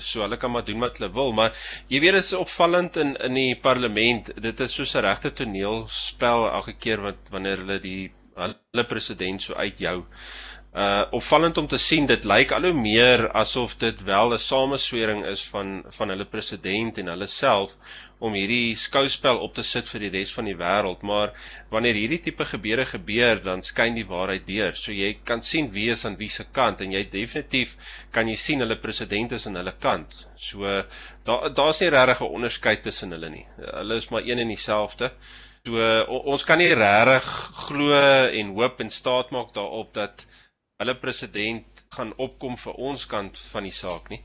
[0.00, 1.54] So hulle kan maar doen wat hulle wil, maar
[1.92, 4.32] jy weet dit is opvallend in in die parlement.
[4.42, 9.54] Dit is soos 'n regte toneelspel elke keer wat wanneer hulle die hulle president so
[9.54, 10.04] uitjou
[10.74, 15.24] uh opvallend om te sien dit lyk al hoe meer asof dit wel 'n sameswering
[15.24, 17.76] is van van hulle president en hulle self
[18.18, 21.30] om hierdie skouspel op te sit vir die res van die wêreld maar
[21.70, 24.74] wanneer hierdie tipe gebeure gebeur dan skyn die waarheid deur.
[24.74, 27.76] So jy kan sien wie is aan wie se kant en jy's definitief
[28.10, 30.26] kan jy sien hulle president is aan hulle kant.
[30.36, 30.84] So
[31.24, 33.46] daar daar's nie regtig 'n onderskeid tussen hulle nie.
[33.58, 35.12] Hulle is maar een en dieselfde.
[35.64, 37.28] So ons kan nie regtig
[37.68, 37.92] glo
[38.26, 40.26] en hoop en staat maak daarop dat
[40.84, 44.20] hulle president gaan opkom vir ons kant van die saak nie.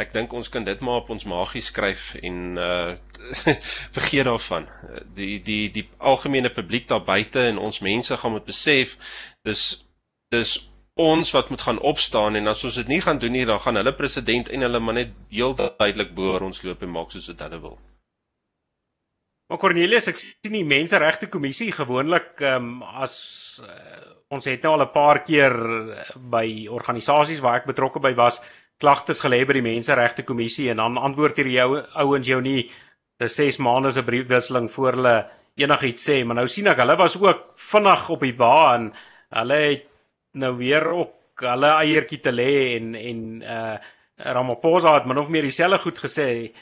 [0.00, 2.94] Ek dink ons kan dit maar op ons magie skryf en uh
[3.96, 4.66] vergeet daarvan.
[5.16, 8.98] Die die die algemene publiek daar buite en ons mense gaan moet besef
[9.48, 9.64] dis
[10.34, 10.58] dis
[11.00, 13.80] ons wat moet gaan opstaan en as ons dit nie gaan doen nie dan gaan
[13.80, 17.46] hulle president en hulle maar net heel duidelik bo ons loop en maak soos wat
[17.48, 17.78] hulle wil.
[19.48, 23.16] Maar Cornelius, ek sien die menseregte kommissie gewoonlik ehm um, as
[23.60, 25.52] uh, ons het nou al 'n paar keer
[26.16, 28.40] by organisasies waar ek betrokke by was,
[28.80, 32.70] klagtes gelê by die menseregte kommissie en dan antwoord hierdie ou ouens jou nie
[33.20, 35.16] vir 6 maande se briefwisseling voor hulle
[35.56, 38.92] enigiets sê, maar nou sien ek hulle was ook vinnig op die baan.
[39.30, 39.84] Hulle het
[40.34, 43.76] nou weer ook hulle eiertjie te lê en en uh
[44.16, 46.52] Ramaphosa het min of meer dieselfde goed gesê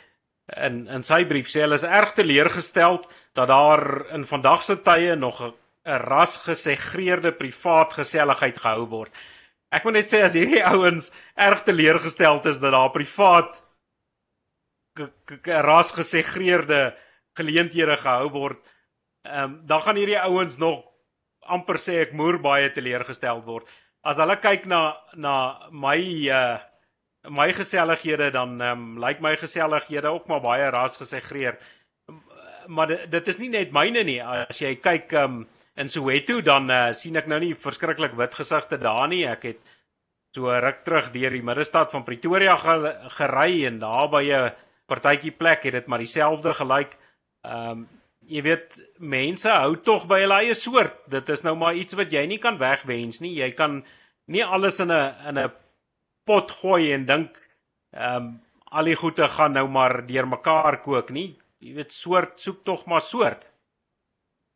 [0.56, 5.16] in in sy brief sê hulle is erg teleurgesteld dat daar in vandag se tye
[5.16, 9.12] nog 'n rasgesegreerde privaat geselligheid gehou word.
[9.72, 13.62] Ek moet net sê as hierdie ouens erg teleurgesteld is dat daar privaat
[15.44, 16.94] rasgesegreerde
[17.34, 18.58] geleenthede gehou word,
[19.24, 20.84] um, dan gaan hierdie ouens nog
[21.40, 23.66] amper sê ek moer baie teleurgestel word.
[24.04, 26.58] As hulle kyk na na my uh
[27.28, 31.58] my gesellighede dan ehm um, lyk my gesellighede ook maar baie ras gesegreer.
[32.66, 34.22] Maar dit, dit is nie net myne nie.
[34.22, 38.34] As jy kyk ehm um, in Soweto dan uh, sien ek nou nie verskriklik wit
[38.34, 39.24] gesigte daar nie.
[39.24, 39.60] Ek het
[40.34, 42.56] so ruk terug deur die middestad van Pretoria
[43.16, 44.52] gery en daar by 'n
[44.86, 46.98] partytjie plek het dit maar dieselfde gelyk.
[47.44, 47.88] Ehm um,
[48.22, 50.94] jy weet mense hou tog by hulle eie soort.
[51.10, 53.34] Dit is nou maar iets wat jy nie kan wegwens nie.
[53.34, 53.84] Jy kan
[54.26, 55.50] nie alles in 'n in 'n
[56.24, 57.38] pot gooi en dink
[57.92, 58.32] ehm um,
[58.72, 61.36] al die goede gaan nou maar deur mekaar kook nie.
[61.60, 63.50] Jy weet soort soek tog maar soort.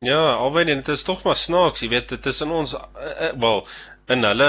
[0.04, 3.28] Ja, alwen dit is tog maar snaaks, jy weet dit is in ons uh, uh,
[3.40, 3.62] wel
[4.14, 4.48] in hulle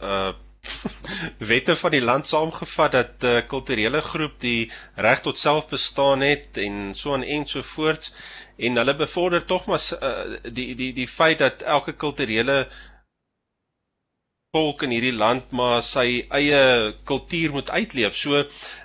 [0.00, 0.32] uh
[1.50, 6.58] wette van die land saamgevat dat 'n uh, kulturele groep die reg tot selfbestaan het
[6.58, 8.10] en so aan en so voort
[8.56, 12.66] en hulle bevorder tog maar uh, die die die feit dat elke kulturele
[14.56, 16.60] volk in hierdie land maar sy eie
[17.08, 18.16] kultuur moet uitleef.
[18.16, 18.40] So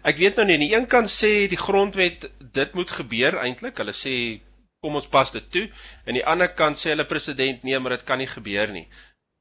[0.07, 3.79] ek weet nou nie aan die een kant sê die grondwet dit moet gebeur eintlik.
[3.79, 4.15] Hulle sê
[4.81, 5.67] kom ons pas dit toe.
[6.07, 8.87] Aan die ander kant sê hulle president nee, maar dit kan nie gebeur nie.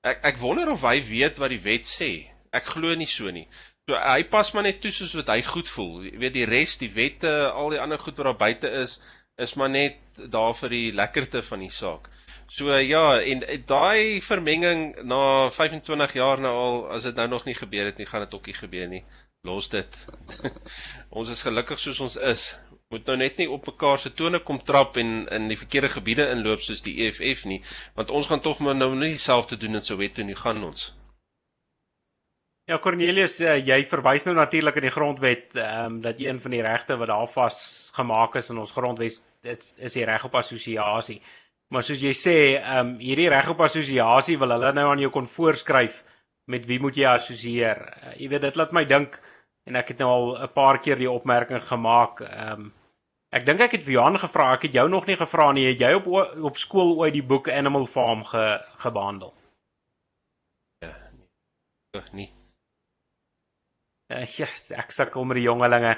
[0.07, 2.11] Ek ek wonder of hy weet wat die wet sê.
[2.55, 3.47] Ek glo nie so nie.
[3.89, 6.05] So hy pas maar net toe soos wat hy goed voel.
[6.07, 9.01] Jy weet die res, die wette, al die ander goed wat daar buite is,
[9.41, 9.99] is maar net
[10.31, 12.11] daar vir die lekkerte van die saak.
[12.51, 17.55] So ja, en daai vermenging na 25 jaar nou al, as dit nou nog nie
[17.55, 19.05] gebeur het nie, gaan dit ook nie gebeur nie.
[19.47, 19.99] Los dit.
[21.19, 22.49] ons is gelukkig soos ons is.
[22.91, 26.27] Moet nou net nie op mekaar se tone kom trap en in die verkeerde gebiede
[26.35, 27.61] inloop soos die EFF nie,
[27.95, 30.91] want ons gaan tog maar nou nie dieselfde doen in Soweto nie, gaan ons.
[32.67, 36.59] Ja Cornelius, eh, jy verwys nou natuurlik in die grondwet ehm um, dat een van
[36.59, 37.63] die regte wat daar vas
[37.95, 41.21] gemaak is in ons grondwet dit is die reg op assosiasie.
[41.71, 45.29] Maar soos jy sê, ehm um, hierdie regop assosiasie wil hulle nou aan jou kon
[45.31, 46.03] voorskryf
[46.51, 47.85] met wie moet jy assosieer.
[48.03, 49.21] Uh, jy weet dit laat my dink
[49.71, 52.21] en ek het nou al 'n paar keer die opmerking gemaak.
[52.27, 52.73] Ehm um,
[53.31, 55.69] ek dink ek het vir Johan gevra, ek het jou nog nie gevra nie.
[55.71, 56.07] Het jy op
[56.51, 59.35] op skool ooit die boek Animal Farm ge, gebehandel?
[60.83, 62.03] Ja, nee.
[62.13, 62.40] nie.
[64.11, 65.95] Uh, ja, ek sukkel met die jongelinge.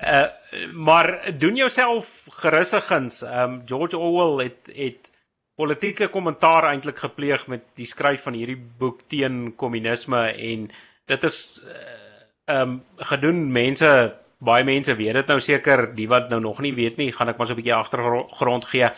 [0.00, 0.24] uh
[0.86, 2.08] maar doen jouself
[2.40, 3.20] gerusse guns.
[3.20, 5.10] Um George Orwell het het
[5.56, 10.70] politieke kommentaar eintlik gepleeg met die skryf van hierdie boek teen kommunisme en
[11.12, 12.78] dit is uh, um
[13.12, 13.90] gedoen mense
[14.38, 17.38] baie mense weet dit nou seker die wat nou nog nie weet nie gaan ek
[17.38, 18.88] maar so 'n bietjie agtergrond gee.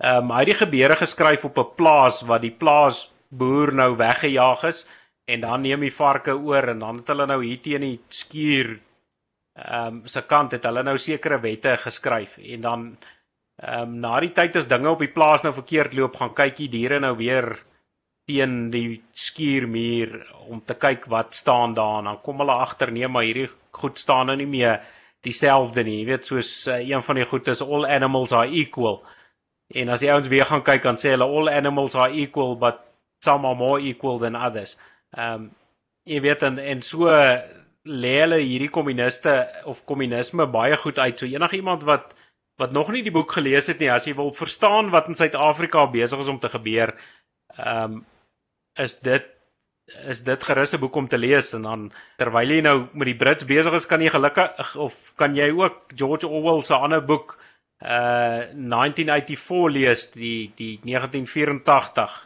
[0.00, 4.64] Um hy het die gebeure geskryf op 'n plaas wat die plaas boer nou weggejaag
[4.64, 4.86] is
[5.26, 8.76] en dan neem die varke oor en dan het hulle nou hier teen die skuur
[9.56, 12.36] ehm um, se kant het hulle nou sekere wette geskryf.
[12.38, 12.82] En dan
[13.62, 16.56] ehm um, na die tyd as dinge op die plaas nou verkeerd loop gaan kyk
[16.60, 17.56] die diere nou weer
[18.28, 20.18] teen die skuurmuur
[20.50, 21.98] om te kyk wat staan daar.
[21.98, 24.82] En dan kom hulle agter nee maar hierdie goed staan nou nie meer
[25.24, 26.00] dieselfde nie.
[26.02, 29.02] Jy weet soos uh, een van die goed is all animals are equal.
[29.74, 32.84] En as die ouens weer gaan kyk dan sê hulle all animals are equal but
[33.24, 34.76] some are more equal than others
[35.14, 35.50] Ehm um,
[36.06, 37.10] jy weet en en so
[37.86, 39.32] lê hulle hierdie kommuniste
[39.66, 41.18] of kommunisme baie goed uit.
[41.18, 42.14] So enigiemand wat
[42.56, 45.84] wat nog nie die boek gelees het nie, as jy wil verstaan wat in Suid-Afrika
[45.92, 46.94] besig is om te gebeur,
[47.56, 48.04] ehm um,
[48.76, 49.32] is dit
[50.10, 53.16] is dit gerus 'n boek om te lees en dan terwyl jy nou met die
[53.16, 57.38] Brits besig is, kan jy gelukkig of kan jy ook George Orwell se ander boek
[57.82, 62.25] uh 1984 lees, die die 1984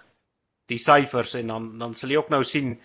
[0.70, 2.76] die syfers en dan dan sal jy ook nou sien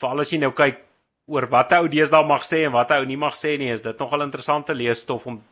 [0.00, 0.80] veral as jy nou kyk
[1.26, 3.98] oor wat ou deesdae mag sê en wat ou nie mag sê nie is dit
[3.98, 5.42] nogal interessante leesstof om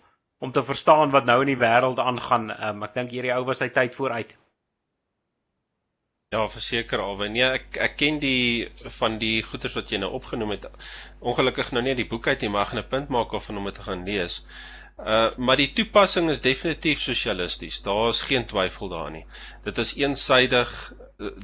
[0.40, 2.48] om te verstaan wat nou in die wêreld aangaan.
[2.64, 4.32] Um, ek dink hierdie ou was sy tyd vooruit.
[6.32, 7.18] Ja, verseker al.
[7.34, 10.68] Nee, ek ek ken die van die goeters wat jy nou opgenoem het.
[11.20, 13.64] Ongelukkig nou nie die boek uit nie, maar ek gaan 'n punt maak of om
[13.64, 14.46] dit te gaan lees.
[14.98, 17.82] Uh maar die toepassing is definitief sosialisties.
[17.82, 19.26] Daar is geen twyfel daarin nie.
[19.64, 20.92] Dit is eensaidig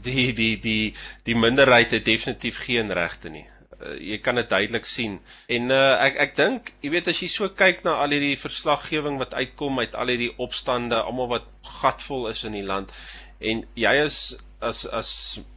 [0.03, 3.45] die die die die minderheid het definitief geen regte nie.
[3.77, 5.19] Uh, jy kan dit duidelik sien.
[5.53, 9.21] En uh, ek ek dink, jy weet as jy so kyk na al hierdie verslaggewing
[9.21, 12.95] wat uitkom uit al hierdie opstande, almal wat gatvol is in die land
[13.41, 14.19] en jy is
[14.65, 15.11] as as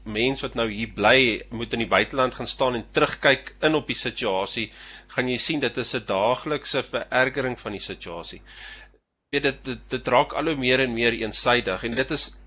[0.04, 3.88] mens wat nou hier bly, moet in die buiteland gaan staan en terugkyk in op
[3.88, 4.68] die situasie,
[5.14, 8.42] gaan jy sien dit is 'n daaglikse verergering van die situasie.
[9.32, 12.39] Jy weet dit dit, dit raak al hoe meer en meer eensaidig en dit is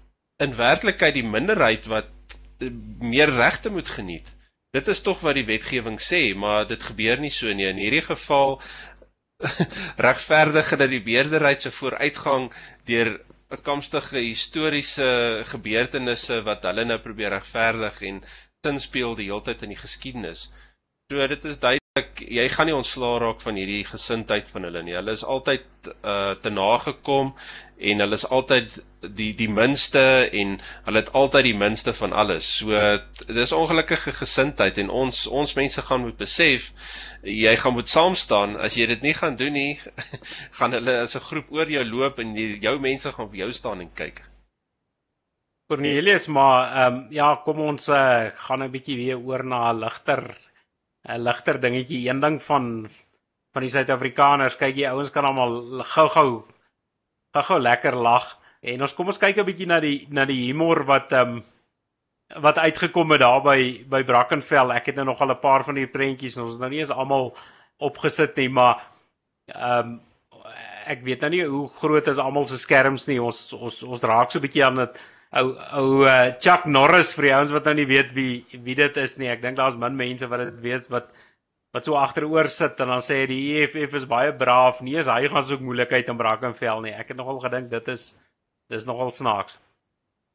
[0.43, 2.11] in werklikheid die minderheid wat
[2.59, 4.29] eh, meer regte moet geniet.
[4.73, 7.69] Dit is tog wat die wetgewing sê, maar dit gebeur nie so nie.
[7.69, 8.57] In hierdie geval
[10.09, 12.49] regverdig dat die meerderheid se vooruitgang
[12.89, 13.19] deur
[13.53, 18.23] toekomstige historiese gebeurtenisse wat hulle nou probeer regverdig en
[18.65, 20.49] sin speel die hele tyd in die geskiedenis.
[21.13, 21.61] So dit is
[21.93, 24.95] duidelik jy gaan nie ontslaa raak van hierdie gesindheid van hulle nie.
[24.97, 27.35] Hulle is altyd uh te nagekom
[27.77, 30.55] en hulle is altyd die die minste en
[30.87, 32.49] hulle het altyd die minste van alles.
[32.63, 32.73] So
[33.29, 36.73] dis ongelukkige gesindheid en ons ons mense gaan moet besef
[37.23, 38.57] jy gaan moet saam staan.
[38.57, 39.81] As jy dit nie gaan doen nie,
[40.59, 43.53] gaan hulle as 'n groep oor jou loop en die, jou mense gaan vir jou
[43.53, 44.23] staan en kyk.
[45.69, 49.81] Cornelius, maar ehm um, ja, kom ons uh, gaan 'n bietjie weer oor na 'n
[49.81, 50.52] ligter
[51.09, 52.09] 'n ligter dingetjie.
[52.09, 52.89] Een ding van
[53.53, 56.45] van die Suid-Afrikaners, kyk jy ouens kan almal gou-gou
[57.35, 58.39] gou-gou lekker lag.
[58.63, 61.45] En ons kom ons kyk 'n bietjie na die na die humor wat ehm um,
[62.41, 64.71] wat uitgekom het daar by by Brackenfell.
[64.71, 66.79] Ek het nou nog al 'n paar van die prentjies en ons is nou nie
[66.79, 67.37] eens almal
[67.79, 68.81] opgesit nie, maar
[69.47, 70.01] ehm um,
[70.87, 73.21] ek weet nou nie hoe groot is almal se skerms nie.
[73.23, 75.01] Ons ons ons raak so 'n bietjie aan dit
[75.33, 78.97] ou ou uh, Chuck Norris vir die ouens wat nou nie weet wie wie dit
[79.01, 79.31] is nie.
[79.33, 81.11] Ek dink daar's min mense wat dit weet wat
[81.73, 84.83] wat so agteroor sit en dan sê die EFF is baie braaf.
[84.85, 86.93] Nee, is hy gaan soek moeilikheid in Brackenfell nie.
[86.93, 88.11] Ek het nogal gedink dit is
[88.73, 89.57] dis nogal snaaks.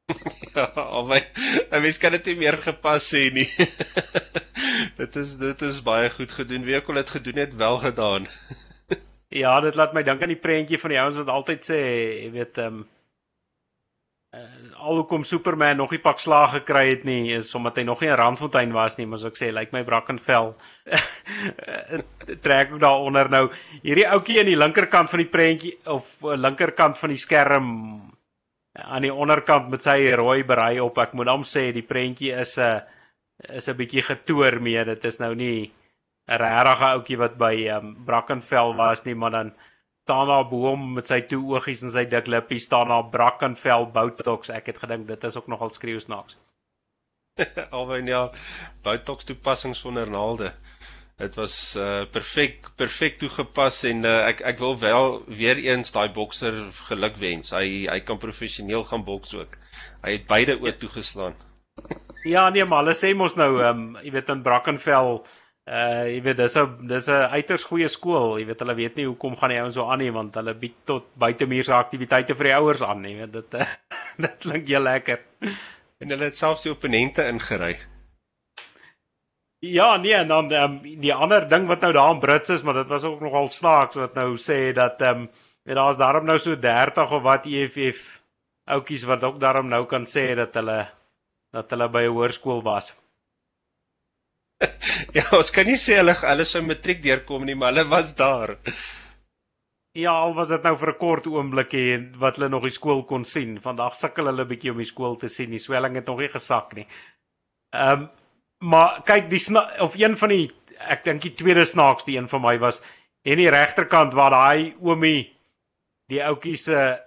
[0.55, 3.47] ja, al my 'n mens kan dit nie meer gepas sê nie.
[5.01, 6.65] dit is dit is baie goed gedoen.
[6.65, 8.27] Wie ek al dit gedoen het, wel gedaan.
[9.43, 11.81] ja, dit laat my dink aan die prentjie van die ouens wat altyd sê,
[12.25, 12.85] jy weet, ehm um,
[14.37, 18.09] uh, alhoekom Superman nog nie pak slaag gekry het nie, is omdat hy nog nie
[18.09, 20.53] in Randfontein was nie, maar as ek sê, lyk like my Brackenfell
[22.45, 23.47] trek ook daaronder nou.
[23.81, 27.73] Hierdie ouetjie aan die linkerkant van die prentjie of uh, linkerkant van die skerm
[28.77, 30.99] aan die onderkant met sy rooi berei op.
[31.01, 32.81] Ek moet hom sê die prentjie is 'n
[33.53, 34.83] is 'n bietjie getoer mee.
[34.85, 35.71] Dit is nou nie
[36.27, 39.53] 'n regte ouetjie wat by um, Brackenfell was nie, maar dan
[40.07, 43.89] staan daar bo hom met sy twee oogies en sy dik lippies staan daar Brackenfell
[43.91, 44.47] Botox.
[44.55, 46.37] Ek het gedink dit is ook nogal skreeusnaaks.
[47.75, 48.29] Alwen ja,
[48.87, 50.53] Botox toepassings sonder naalde.
[51.19, 56.07] Dit was uh perfek perfek toegepas en uh, ek ek wil wel weer eens daai
[56.15, 56.55] bokser
[56.87, 57.51] geluk wens.
[57.51, 59.57] Hy hy kan professioneel gaan boks ook.
[60.05, 61.35] Hy het beide oë toegeslaan.
[62.23, 65.17] Ja nee, maar hulle sê mos nou ehm um, jy weet in Brackenfell
[65.67, 68.37] uh jy weet dis 'n dis 'n uiters goeie skool.
[68.39, 70.75] Jy weet hulle weet nie hoekom gaan die ouens so aan nie want hulle bied
[70.85, 73.67] tot buitemuurse aktiwiteite vir die ouers aan, jy weet dit uh,
[74.23, 75.19] dit klink heel lekker.
[75.99, 77.75] En hulle het selfs die opponente ingery.
[79.59, 82.73] Ja, nee, en dan um, die ander ding wat nou daar in Brits is, maar
[82.73, 85.29] dit was ook nogal snaaks wat nou sê dat ehm um,
[85.67, 88.21] weet daar's daarom nou so 30 of wat EFF
[88.65, 90.87] oudjies wat ook daarom nou kan sê dat hulle
[91.51, 92.93] dat hulle by 'n hoërskool was.
[95.17, 98.57] ja, ons kan nie sê hulle hulle sou matriek deurkom nie, maar hulle was daar.
[99.97, 103.03] Ja, al was dit nou vir 'n kort oomblik en wat hulle nog die skool
[103.03, 103.57] kon sien.
[103.61, 105.49] Vandag sukkel hulle bietjie om die skool te sien.
[105.49, 106.87] Die swelling het nog nie gesak nie.
[107.73, 108.09] Ehm um,
[108.59, 109.41] maar kyk die
[109.79, 112.81] of een van die ek dink die tweede snaakste een van my was
[113.21, 115.37] en die regterkant waar daai oomie
[116.09, 116.97] die ouetjie se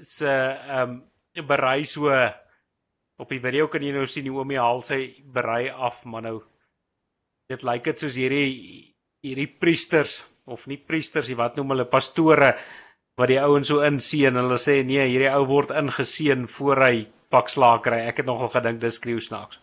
[0.00, 1.02] se ehm
[1.36, 2.08] um, berei so
[3.18, 6.42] op die video kan jy nou sien die oomie haal sy berei af maar nou
[7.52, 8.52] dit lyk dit soos hierdie
[9.22, 12.54] hierdie priesters of nie priesters nie wat noem hulle pastore
[13.20, 16.94] wat die ouens so inseën hulle sê nee hierdie ou word ingeseën voor hy
[17.32, 19.60] pak slaag kry ek het nogal gedink dis skreeu snaaks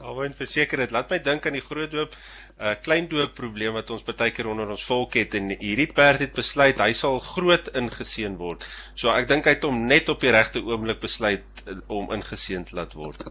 [0.00, 3.74] Alwen verseker dit laat my dink aan die groot doop, uh, eh, klein doop probleem
[3.76, 7.18] wat ons baie keer onder ons volk het en hierdie perd het besluit hy sal
[7.20, 8.64] groot ingeseën word.
[8.94, 12.64] So ek dink hy het hom net op die regte oomblik besluit uh, om ingeseën
[12.70, 13.26] te laat word.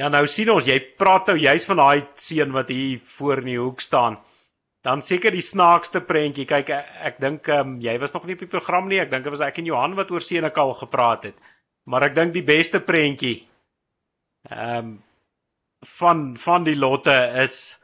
[0.00, 3.50] Ja nou sien ons jy praat nou juis van daai seun wat hier voor in
[3.52, 4.18] die hoek staan.
[4.82, 6.46] Dan seker die snaakste prentjie.
[6.48, 8.98] Kyk ek, ek dink um, jy was nog nie op die program nie.
[9.02, 11.36] Ek dink dit was ek en Johan wat oor Senekal gepraat het.
[11.86, 13.40] Maar ek dink die beste prentjie
[14.50, 14.92] ehm um,
[15.98, 17.76] van van die lotte is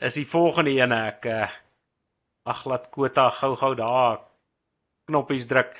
[0.00, 1.48] is die volgende ene ek uh,
[2.48, 4.22] ag laat Kota gou-gou daar
[5.08, 5.74] knoppies druk.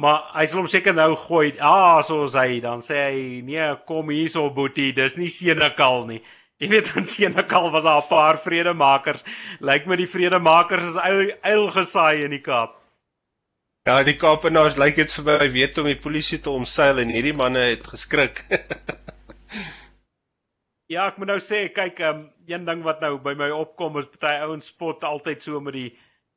[0.00, 1.52] Maar hy sal hom seker nou gooi.
[1.60, 6.20] Ah, soos hy dan sê hy nee, kom hierso boetie, dis nie Senekal nie.
[6.60, 9.24] Jy weet in Senekal was daar 'n paar vredemakers.
[9.60, 12.76] Lyk my die vredemakers is eil, eil gesaai in die Kaap.
[13.88, 17.36] Ja, die Kaapenaars lyk dit vir my weet om die polisie te omseil en hierdie
[17.36, 18.44] manne het geskrik.
[20.90, 24.08] Ja, ek moet nou sê, kyk, um, een ding wat nou by my opkom is
[24.10, 25.90] party ouens spot altyd so met die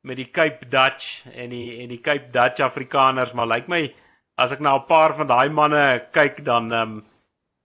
[0.04, 3.82] met die Cape Dutch en die en die Cape Dutch Afrikaners, maar lyk like my
[4.36, 7.04] as ek na 'n paar van daai manne kyk dan ehm um,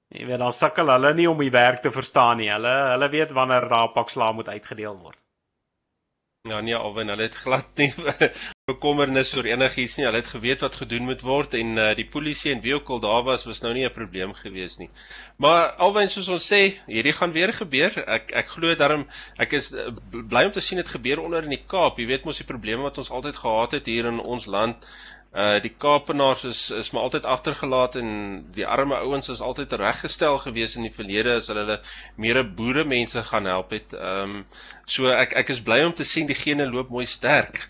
[0.10, 2.50] jy weet dan sukkel hulle nie om die werk te verstaan nie.
[2.50, 5.20] Hulle hulle weet wanneer daar pak slaag moet uitgedeel word.
[6.50, 7.94] Ja nee, alwen hulle het glad nie
[8.70, 10.06] bekommernis oor enigiets nie.
[10.08, 13.04] Hulle het geweet wat gedoen moet word en uh, die polisie en wie ook al
[13.04, 14.90] daar was was nou nie 'n probleem gewees nie.
[15.38, 17.92] Maar alwen soos ons sê, hierdie gaan weer gebeur.
[18.08, 19.08] Ek ek glo daarom
[19.38, 22.00] ek is uh, bly om te sien dit gebeur onder in die Kaap.
[22.00, 24.78] Jy weet mos die probleme wat ons altyd gehad het hier in ons land.
[25.30, 28.08] Uh die Kaapenaars is is maar altyd agtergelaat en
[28.54, 31.82] die arme ouens is altyd reggestel gewees in die verlede as hulle hulle
[32.18, 33.94] meer boere mense gaan help het.
[33.94, 34.46] Ehm um,
[34.86, 37.70] so ek ek is bly om te sien diegene loop mooi sterk.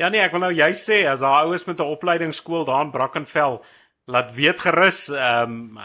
[0.00, 2.90] Ja nee, ek wil nou juist sê as daai ouens met 'n opleidingsskool daar in
[2.90, 3.60] Brackenfell
[4.06, 5.78] laat weet gerus, ehm um,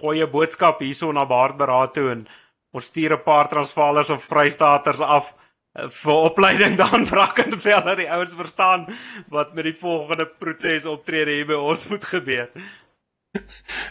[0.00, 2.26] gooi 'n boodskap hierso na Baardberaad toe en
[2.72, 5.34] ons stuur 'n paar Transvaalers of Vrystaaters af
[5.78, 8.86] uh, vir opleiding daar in Brackenfell dat die ouens verstaan
[9.28, 12.50] wat met die volgende protes optrede hier by ons moet gebeur.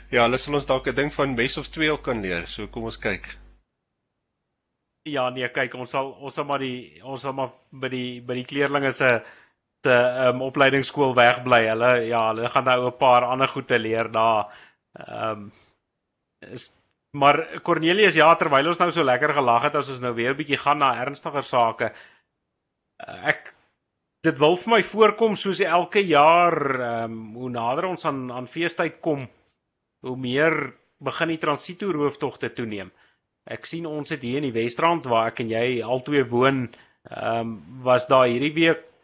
[0.09, 2.47] Ja, hulle sal ons dalk 'n ding van mes of twee kan leer.
[2.47, 3.38] So kom ons kyk.
[5.03, 8.34] Ja, nee, kyk, ons sal ons sal maar die ons sal maar by die by
[8.34, 9.22] die kleerlinge se
[9.86, 9.95] se
[10.27, 11.61] um, opleidingsskool wegbly.
[11.69, 14.51] Hulle ja, hulle gaan nou 'n paar ander goed te leer daar.
[14.99, 15.51] Ehm um,
[17.15, 20.38] maar Cornelius ja, terwyl ons nou so lekker gelag het as ons nou weer 'n
[20.38, 21.91] bietjie gaan na ernstiger sake.
[22.99, 23.53] Ek
[24.23, 28.47] dit wil vir my voorkom soos elke jaar ehm um, hoe nader ons aan aan
[28.47, 29.27] feestyd kom,
[30.01, 32.91] hoe meer begin die transito rooftogte toeneem.
[33.45, 36.69] Ek sien ons het hier in die Wesrand waar ek en jy albei woon,
[37.11, 38.94] ehm um, was daar hierdie week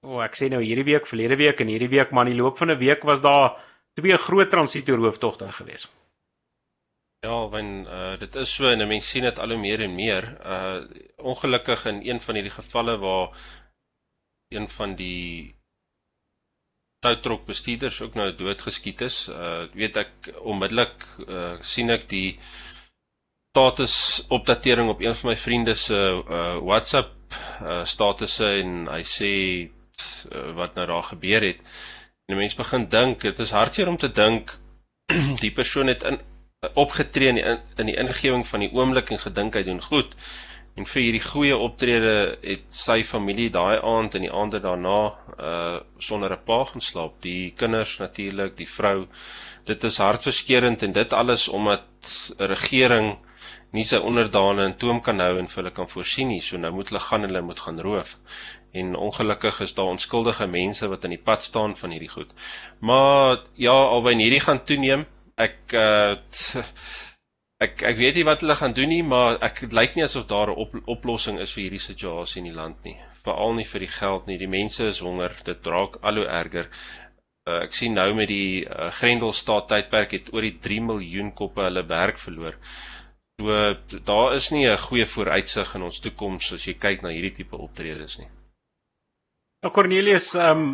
[0.00, 2.40] O, oh, ek sê nou hierdie week, verlede week en hierdie week, maar in die
[2.40, 3.60] loop van 'n week was daar
[3.98, 5.88] twee groot transito hooftogte gewees.
[7.20, 10.24] Ja, want uh dit is so en mense sien dit al hoe meer en meer.
[10.40, 10.88] Uh
[11.32, 13.36] ongelukkig in een van hierdie gevalle waar
[14.48, 15.54] een van die
[17.04, 19.28] toutrok bestuurders ook nou doodgeskiet is.
[19.28, 22.38] Uh weet ek onmiddellik uh sien ek die
[23.52, 29.32] status opdatering op een van my vriende se uh WhatsApp uh statusse en hy sê
[30.32, 31.58] uh, wat nou daar gebeur het.
[32.30, 34.58] En mense begin dink, dit is hartseer om te dink
[35.44, 36.20] die persoon het in
[36.74, 37.44] opgetree in die,
[37.80, 40.12] in die ingewing van die oomblik en gedink hy doen goed.
[40.78, 42.12] En vir hierdie goeie optrede
[42.44, 44.98] het sy familie daai aand en die aande daarna
[45.40, 47.14] uh sonder 'n pa gaan slaap.
[47.22, 49.08] Die kinders natuurlik, die vrou.
[49.64, 51.84] Dit is hartverskeurende en dit alles omdat
[52.38, 53.18] 'n regering
[53.72, 56.40] nie sy onderdane in toom kan hou en vir hulle kan voorsien nie.
[56.40, 58.18] So nou moet hulle gaan hulle moet gaan roof
[58.72, 62.34] en ongelukkig is daar onskuldige mense wat in die pad staan van hierdie goed.
[62.78, 65.06] Maar ja, alwen hierdie gaan toeneem.
[65.34, 66.16] Ek uh,
[67.64, 70.26] ek ek weet nie wat hulle gaan doen nie, maar ek dit lyk nie asof
[70.30, 72.96] daar 'n op, oplossing is vir hierdie situasie in die land nie.
[73.24, 74.38] Veral nie vir die geld nie.
[74.38, 75.32] Die mense is honger.
[75.44, 76.70] Dit raak al hoe erger.
[77.48, 81.62] Uh, ek sien nou met die uh, Grendelstaat tydperk het oor die 3 miljoen koppe
[81.66, 82.56] hulle werk verloor.
[83.40, 87.32] So daar is nie 'n goeie vooruitsig in ons toekoms as jy kyk na hierdie
[87.32, 88.28] tipe optredes nie.
[89.60, 90.68] Nou Cornelius, ehm um,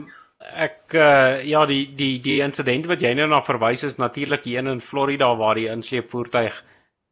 [0.47, 4.63] ek uh, ja die die die insident wat jy nou na verwys is natuurlik hier
[4.63, 6.61] in Florida waar die insleepvoertuig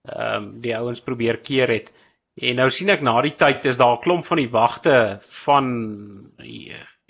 [0.06, 1.90] ehm um, die ouens probeer keer het.
[2.38, 5.66] En nou sien ek na die tyd is daar 'n klomp van die wagte van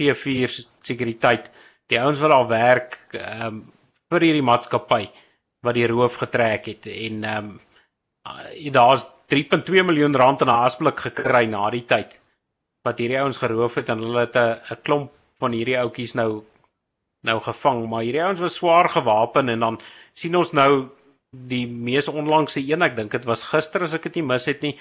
[0.00, 1.50] P4 sekuriteit.
[1.92, 3.62] Die ouens wat daar werk ehm um,
[4.08, 5.04] vir hierdie maatskappy
[5.60, 7.60] wat die roof getrek het en ehm um,
[8.72, 12.23] daar's 3.2 miljoen rand in 'n asblik gekry na die tyd
[12.84, 16.44] wat hierdie ouens geroof het en hulle het 'n klomp van hierdie ouetjies nou
[17.24, 19.80] nou gevang, maar hierdie ouens was swaar gewapen en dan
[20.12, 20.88] sien ons nou
[21.32, 24.62] die mees onlangse een, ek dink dit was gister as ek dit nie mis het
[24.62, 24.76] nie,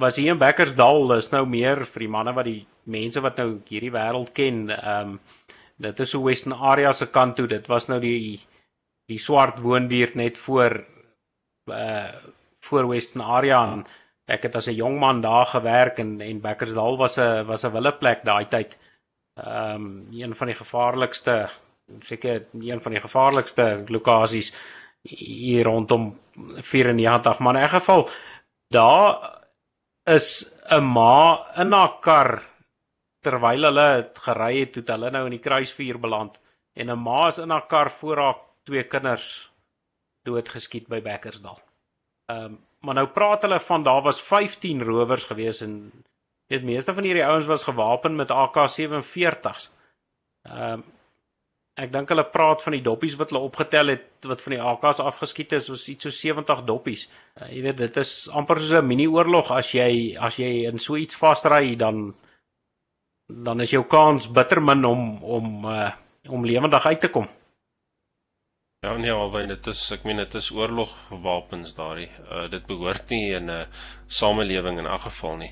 [0.00, 3.60] was hier in Bekkersdal, is nou meer vir die manne wat die mense wat nou
[3.68, 5.20] hierdie wêreld ken, ehm um,
[5.78, 8.40] dit is so Western Area se kant toe, dit was nou die
[9.10, 10.80] die swart woonbuurt net voor
[11.70, 12.12] uh
[12.66, 13.84] voor Western Area en
[14.26, 17.72] ek het as 'n jong man daar gewerk en en Bekkersdal was 'n was 'n
[17.72, 18.78] willeplek daai tyd.
[19.36, 21.50] Ehm um, een van die gevaarlikste
[22.00, 24.52] seker een van die gevaarlikste lokasies
[25.02, 28.10] hier rondom 94 maar in 'n geval
[28.68, 29.38] daar
[30.04, 32.42] is 'n ma in haar kar
[33.20, 36.40] terwyl hulle gery het toe hulle nou in die kruisvuur beland
[36.74, 39.50] en 'n ma is in haar kar voor haar twee kinders
[40.22, 41.60] doodgeskiet by Bekkersdal.
[42.26, 45.92] Ehm um, maar nou praat hulle van daar was 15 rowers gewees en
[46.50, 49.70] weet meeste van hierdie ouens was gewapen met AK47s.
[50.50, 50.84] Ehm um,
[51.76, 55.02] ek dink hulle praat van die doppies wat hulle opgetel het wat van die AKs
[55.04, 57.02] afgeskiet is was iets so 70 doppies.
[57.36, 60.96] Uh, jy weet dit is amper soos 'n mini-oorlog as jy as jy in so
[60.96, 62.14] iets vasry dan
[63.28, 65.92] dan is jou kans bitter min om om uh,
[66.28, 67.28] om lewendig uit te kom.
[68.86, 72.06] Ja nee, albei dit is ek meen dit is oorlogwapens daardie.
[72.30, 73.66] Uh dit behoort nie in 'n
[74.18, 75.50] samelewing in elk geval nie.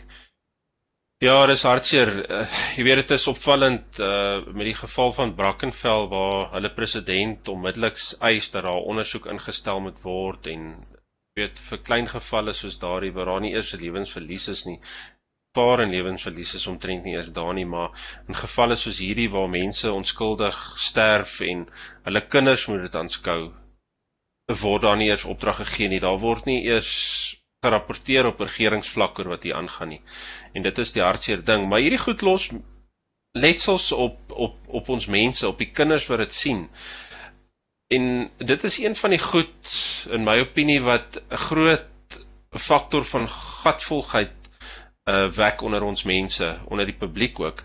[1.24, 2.12] Ja, dis hartseer.
[2.30, 7.49] Uh, jy weet dit is opvallend uh met die geval van Brackenfell waar hulle president
[7.49, 10.62] onmiddellik eis dat daar ondersoek ingestel moet word en
[11.35, 14.78] weet vir klein gevalle soos daardie waar daar nie eers lewensverlies is nie.
[15.55, 17.95] Paar en lewensverlies is omtrent nie eers daar nie, maar
[18.29, 21.69] in gevalle soos hierdie waar mense onskuldig sterf en
[22.09, 23.53] hulle kinders moet dit aanskou,
[24.65, 26.03] word daar nie eers opdrag gegee nie.
[26.03, 26.91] Daar word nie eers
[27.65, 30.03] gerapporteer op regeringsvlak oor wat hier aangaan nie.
[30.53, 32.51] En dit is die hartseer ding, maar hierdie goed los
[33.35, 36.69] letsels op op op ons mense, op die kinders wat dit sien.
[37.95, 39.75] En dit is een van die goed
[40.11, 44.43] in my opinie wat 'n groot faktor van gatvolgheid
[45.11, 47.65] uh wek onder ons mense, onder die publiek ook.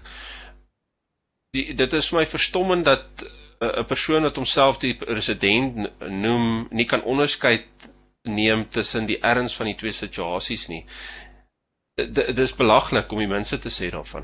[1.56, 3.26] Die dit is vir my verstommend dat
[3.60, 7.66] 'n persoon wat homself die president noem nie kan onderskei
[8.24, 10.86] neem tussen die erns van die twee situasies nie.
[11.96, 14.24] Dit is belaglik om die mense te sê daarvan.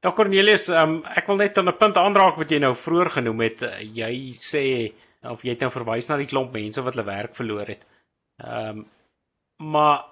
[0.00, 3.40] Ja Cornelius, um, ek wil net aan 'n punt aanraak wat jy nou vroeër genoem
[3.40, 3.60] het.
[3.82, 4.92] Jy sê
[5.22, 7.86] of jy het nou verwys na die klomp mense wat hulle werk verloor het.
[8.44, 8.86] Ehm um,
[9.58, 10.04] maar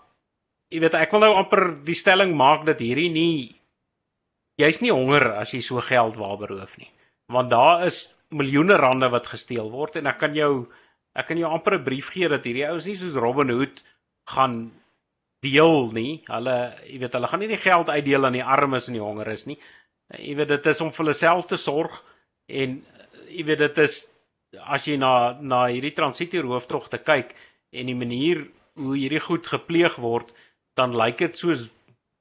[0.71, 3.37] jy weet ek wil nou amper die stelling maak dat hierdie nie
[4.61, 6.91] jy's nie honger as jy so geld waarberoof nie.
[7.33, 10.67] Want daar is miljoene rande wat gesteel word en ek kan jou
[11.17, 13.83] ek kan jou amper 'n brief gee dat hierdie ouens nie soos Robin Hood
[14.29, 14.73] gaan
[15.43, 16.25] deel nie.
[16.27, 19.47] Hulle, jy weet, hulle gaan nie die geld uitdeel aan die armes en die hongeres
[19.47, 19.59] nie.
[20.19, 22.03] Jy weet dit is om vir hulle self te sorg
[22.49, 22.85] en
[23.29, 24.07] jy weet dit is
[24.63, 27.35] as jy na na hierdie transitieer hooftog te kyk
[27.73, 28.47] en die manier
[28.77, 30.33] hoe hierdie goed gepleeg word,
[30.77, 31.69] dan lyk dit soos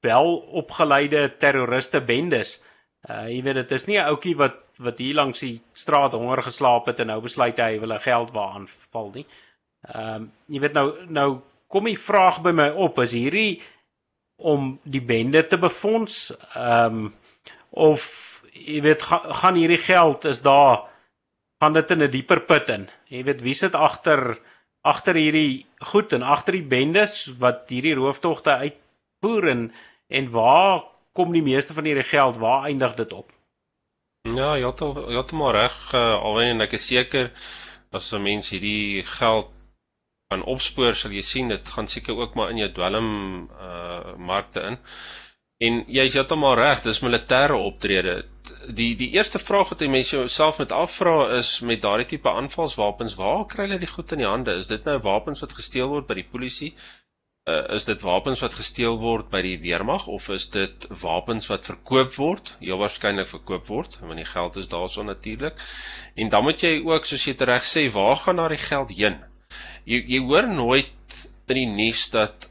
[0.04, 2.56] wel opgeleide terroriste bendes.
[3.08, 6.42] Uh jy weet dit is nie 'n ouetjie wat wat hier langs die straat honger
[6.42, 9.26] geslaap het en nou besluit hy wil 'n geld waaraan val nie.
[9.94, 13.62] Ehm um, jy weet nou nou kom die vraag by my op is hierdie
[14.36, 17.14] om die bende te befonds ehm um,
[17.70, 20.88] of jy weet ga, gaan hierdie geld is daar
[21.60, 22.88] gaan dit in 'n dieper put in.
[23.08, 24.38] Jy weet wie sit agter
[24.82, 29.72] agter hierdie goed en agter die bendes wat hierdie rooftogte uitvoer en
[30.08, 33.32] en waar kom die meeste van hierdie geld waar eindig dit op?
[34.22, 37.30] Ja, jy het al jy het maar reg uh, alwen en ek is seker
[37.92, 39.52] as 'n mens hierdie geld
[40.28, 44.60] kan opspoor, sal jy sien dit gaan seker ook maar in jou dwelm uh markte
[44.60, 44.78] in.
[45.58, 48.16] En jy is heeltemal reg, dis militêre optrede.
[48.68, 53.16] Die die eerste vraag wat jy mense jouself met afvra is met daardie tipe aanvalswapens,
[53.16, 54.58] waar kry hulle die goed in die hande?
[54.60, 56.74] Is dit nou wapens wat gesteel word by die polisie?
[57.46, 61.68] uh, is dit wapens wat gesteel word by die weermag of is dit wapens wat
[61.70, 62.52] verkoop word?
[62.62, 65.60] Heel waarskynlik verkoop word, want die geld is daarso natuurlik.
[66.18, 69.20] En dan moet jy ook soos jy reg sê, waar gaan daai geld heen?
[69.86, 70.92] Jy jy hoor nooit
[71.46, 72.48] in die nuus dat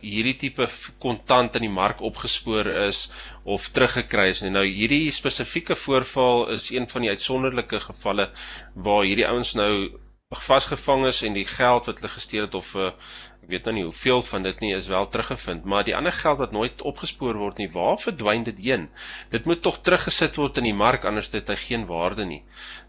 [0.00, 0.68] hierdie tipe
[1.02, 3.06] kontant in die mark opgespoor is
[3.44, 4.42] of teruggekry is.
[4.42, 8.30] Nou hierdie spesifieke voorval is een van die uitsonderlike gevalle
[8.74, 9.72] waar hierdie ouens nou
[10.36, 12.90] vasgevang is en die geld wat hulle gesteel het of uh,
[13.42, 16.42] ek weet nou nie hoeveel van dit nie is wel teruggevind, maar die ander geld
[16.42, 18.88] wat nooit opgespoor word nie, waar verdwyn dit heen?
[19.32, 22.42] Dit moet tog teruggesit word in die mark anders dit hy geen waarde nie.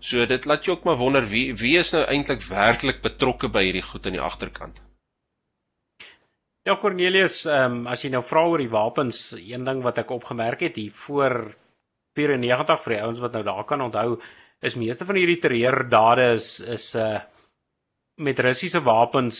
[0.03, 3.63] So dit laat jou ook maar wonder wie wie is nou eintlik werklik betrokke by
[3.69, 4.83] hierdie goed aan die agterkant.
[6.67, 10.11] Ja Cornelius, ehm um, as jy nou vra oor die wapens, een ding wat ek
[10.11, 11.53] opgemerk het hier voor
[12.19, 14.17] 94 vir die ouens wat nou daar kan onthou,
[14.59, 17.19] is meeste van hierdie terreurdade is is uh
[18.19, 19.37] met Russiese wapens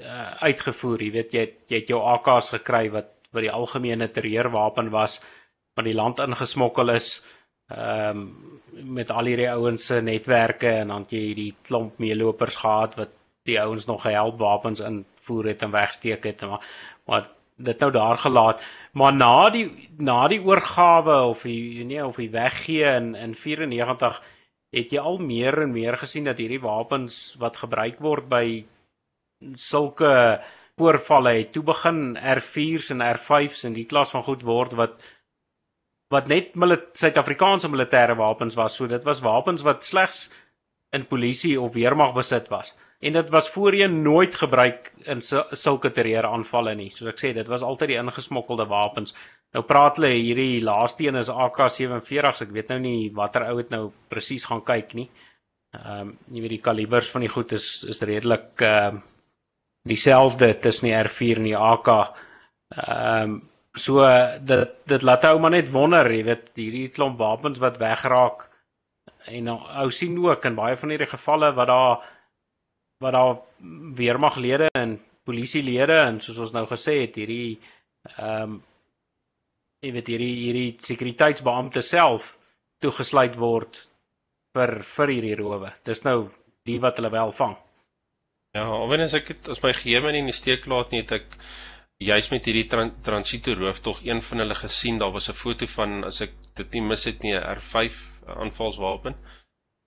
[0.00, 1.02] uh, uitgevoer.
[1.04, 5.18] Jy weet jy het, jy het jou AKs gekry wat wat die algemene terreurwapen was
[5.76, 7.10] van die land ingesmokkel is.
[7.68, 8.62] Ehm um,
[8.96, 13.12] met al hierdie ouens se netwerke en dan jy hierdie klomp meelopers gehad wat
[13.48, 14.80] die ouens nog gehelp wapens
[15.26, 16.64] invoer het en wegsteek het maar
[17.06, 18.62] maar dit nou daar gelaat
[18.92, 24.22] maar na die na die oorgawe of die nee of die weggee in in 94
[24.70, 28.64] het jy al meer en meer gesien dat hierdie wapens wat gebruik word by
[29.54, 30.40] sulke
[30.76, 35.00] voorvalle het toe begin R4s en R5s en die klas van goed word wat
[36.08, 36.52] wat net
[36.94, 38.76] Suid-Afrikaanse militêre wapens was.
[38.76, 40.30] So dit was wapens wat slegs
[40.94, 42.76] in polisie of weermag besit was.
[43.00, 45.20] En dit was voorheen nooit gebruik in
[45.50, 46.88] sulke terreuraanvalle nie.
[46.90, 49.12] Soos ek sê, dit was altyd die ingesmokkelde wapens.
[49.52, 52.46] Nou praat hulle hierdie laaste een is AK47s.
[52.46, 55.10] Ek weet nou nie watter ou dit nou presies gaan kyk nie.
[55.76, 59.04] Ehm um, jy weet die kalibers van die goed is is redelik ehm uh,
[59.86, 61.92] dieselfde tussen die R4 en die AK.
[62.76, 63.36] Ehm um,
[63.76, 64.00] so
[64.40, 68.46] dit dit laat ou maar net wonder, jy weet, hierdie klomp wapens wat wegraak
[69.28, 72.04] en ou sien ook in baie van hierdie gevalle wat daar
[73.04, 73.36] wat daar
[73.96, 77.58] weermaglede en polisielede en soos ons nou gesê het, hierdie
[78.16, 78.56] ehm um,
[79.84, 82.32] jy weet hierdie hierdie sekuriteitsbeampte self
[82.82, 83.76] toegesluit word
[84.56, 85.70] vir vir hierdie rowe.
[85.84, 86.30] Dis nou
[86.66, 87.54] die wat hulle wel vang.
[88.56, 91.36] Ja, alwen as ek het, as my geheim in die steek laat nie, het ek
[92.02, 94.98] juis met hierdie tran transito roof tog een van hulle gesien.
[94.98, 97.92] Daar was 'n foto van as ek dit nie mis het nie, 'n R5
[98.26, 99.14] aanvalswapen.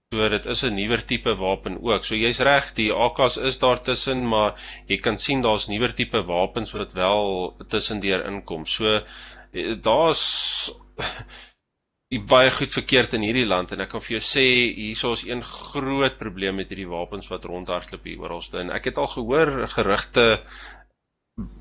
[0.10, 2.03] So dit is 'n nuwer tipe wapen ook.
[2.03, 4.55] So jy's reg, die AKs is daar tussen, maar
[4.88, 8.66] jy kan sien daar's nuwer tipe wapens wat wel tussendeur inkom.
[8.66, 9.03] So
[9.51, 10.72] eh, daar's
[12.34, 15.43] baie goed verkeerd in hierdie land en ek kan vir jou sê hierso is een
[15.43, 20.41] groot probleem met hierdie wapens wat rondhardloop hier oralste en ek het al gehoor gerugte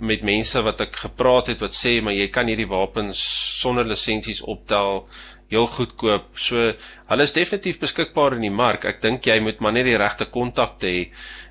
[0.01, 3.21] met mense wat ek gepraat het wat sê maar jy kan hierdie wapens
[3.61, 5.05] sonder lisensies optel
[5.49, 6.39] heel goedkoop.
[6.39, 6.73] So
[7.11, 8.85] hulle is definitief beskikbaar in die mark.
[8.85, 11.05] Ek dink jy moet maar net die regte kontakte hê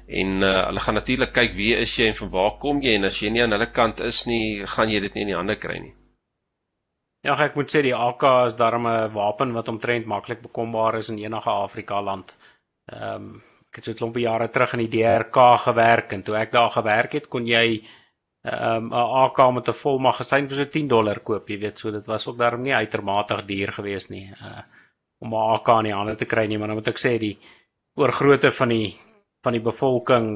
[0.08, 3.10] en uh, hulle gaan natuurlik kyk wie is jy en van waar kom jy en
[3.10, 5.58] as jy nie aan hulle kant is nie, gaan jy dit nie in die hande
[5.60, 5.93] kry nie.
[7.26, 11.10] Ja, ek moet sê die AK is darm 'n wapen wat omtrent maklik bekombaar is
[11.10, 12.32] in enige Afrika land.
[12.88, 16.36] Ehm um, ek het so 'n klompie jare terug in die DRK gewerk en toe
[16.36, 17.84] ek daar gewerk het, kon jy
[18.48, 21.78] ehm um, 'n AK met 'n vol magasyn vir so 10 dollar koop, jy weet,
[21.80, 24.32] so dit was ook darm nie uitermate duur geweest nie.
[24.41, 24.62] Uh
[25.20, 27.38] om 'n AK in die hande te kry nie, maar dan moet ek sê die
[27.95, 28.95] oorgrootte van die
[29.43, 30.28] van die bevolking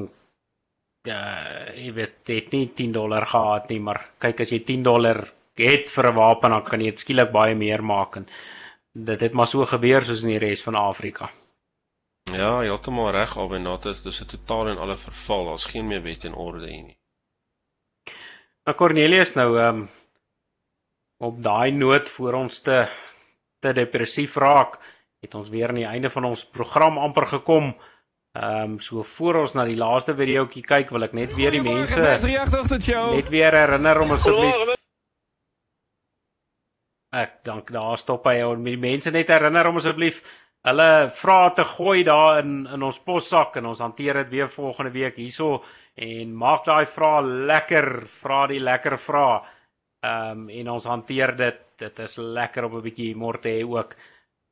[1.06, 5.32] uh, jy weet, het nie 10 dollar gehad nie, maar kyk as jy 10 dollar
[5.56, 8.26] het vir 'n wapen dan kan jy dit skielik baie meer maak en
[8.94, 11.30] dit het maar so gebeur soos in die res van Afrika.
[12.30, 15.44] Ja, jy het hom reg al en dit is dis 'n totaal en alle verval.
[15.46, 16.96] Daar's geen meer wet en orde hier nie.
[18.62, 19.88] Nou Cornelius nou ehm um,
[21.22, 22.86] op daai noot voor ons te
[23.62, 24.78] te depressief raak,
[25.22, 27.72] het ons weer aan die einde van ons program amper gekom.
[28.38, 31.62] Ehm um, so voor ons na die laaste videoetjie kyk, wil ek net weer die
[31.62, 31.98] mense
[33.14, 34.78] net weer herinner om asseblief
[37.12, 40.22] Ek dank daar stop hy en die mense net herinner om asseblief
[40.68, 44.92] hulle vra te gooi daar in in ons possak en ons hanteer dit weer volgende
[44.94, 45.62] week hierso
[45.94, 49.42] en maak daai vrae lekker, vra die lekker vrae.
[50.02, 51.60] Ehm um, en ons hanteer dit.
[51.78, 53.94] Dit is lekker om 'n bietjie humor te hê ook.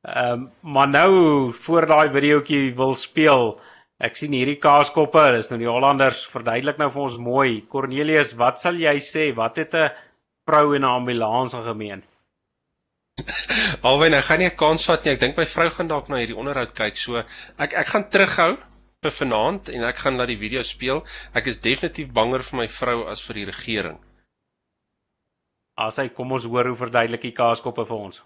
[0.07, 3.59] Ehm um, maar nou voor daai videoetjie wil speel.
[3.99, 7.61] Ek sien hierdie kaaskoppe, dis nou die Hollanders verduidelik nou vir ons mooi.
[7.69, 9.35] Cornelius, wat sal jy sê?
[9.35, 9.91] Wat het 'n
[10.47, 12.03] vrou in 'n ambulans gemeen?
[13.87, 15.13] Alwen, ek gaan nie 'n kans vat nie.
[15.13, 16.97] Ek dink my vrou gaan dalk na hierdie onderhoud kyk.
[16.97, 17.23] So
[17.57, 18.57] ek ek gaan terughou
[19.01, 21.03] vir vanaand en ek gaan laat die video speel.
[21.33, 23.97] Ek is definitief banger vir my vrou as vir die regering.
[25.77, 28.21] As hy kom ons hoor hoe verduidelik die kaaskoppe vir ons.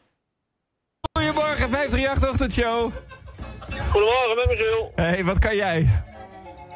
[1.16, 2.92] Goeiemôre 538 oggendshow.
[3.92, 4.92] Goedemorgen, met Michiel.
[4.96, 5.88] Hey, wat kan jij?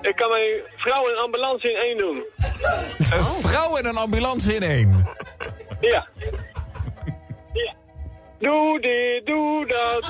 [0.01, 2.23] Ik kan mijn vrouw in een ambulance in één doen.
[2.97, 5.07] Een vrouw en een ambulance in één.
[5.81, 6.07] Ja.
[8.39, 10.05] Doe dit, doe dat.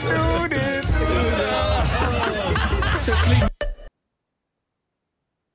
[0.00, 0.84] Doe dit.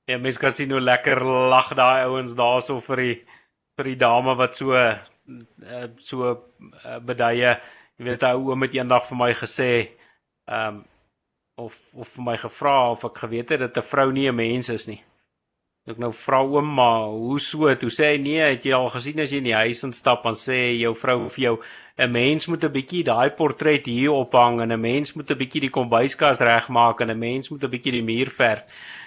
[0.05, 3.15] Ja, mens kan sien hoe lekker lag daai ouens daarso vir die
[3.75, 4.95] vir die dame wat so uh,
[5.99, 7.51] so uh, beduie.
[7.99, 9.71] Jy weet hy oom het eendag vir my gesê
[10.50, 10.86] ehm um,
[11.60, 14.70] of of vir my gevra of ek geweet het dat 'n vrou nie 'n mens
[14.70, 15.04] is nie.
[15.88, 17.76] Ek nou vra maar hoe so?
[17.76, 20.34] Toe sê hy nee, het jy al gesien as jy in die huis instap dan
[20.38, 21.56] sê jou vrou vir jou
[21.97, 25.62] 'n mens moet 'n bietjie daai portret hier ophang en 'n mens moet 'n bietjie
[25.62, 28.64] die kombuiskas regmaak en 'n mens moet 'n bietjie die muur verf.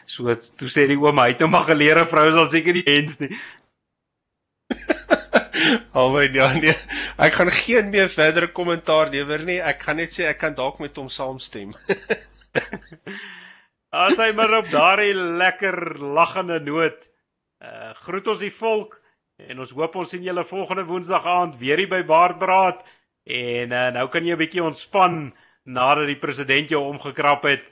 [0.07, 2.85] So toe sê die oom hy het nou maar geleer 'n vrou sal seker nie
[2.87, 3.31] mens nie.
[5.99, 6.75] Alhoewel ja nee,
[7.17, 9.61] ek gaan geen meer verdere kommentaar lewer nie.
[9.61, 11.75] Ek gaan net sê ek kan dalk met hom saamstem.
[13.93, 17.09] As hy maar op daardie lekker lagende noot
[17.63, 18.97] uh groet ons die volk
[19.43, 22.81] en ons hoop ons sien julle volgende woensdag aand weer hier by Baardbraad
[23.31, 25.33] en uh, nou kan jy 'n bietjie ontspan
[25.65, 27.69] nadat die president jou omgekrap het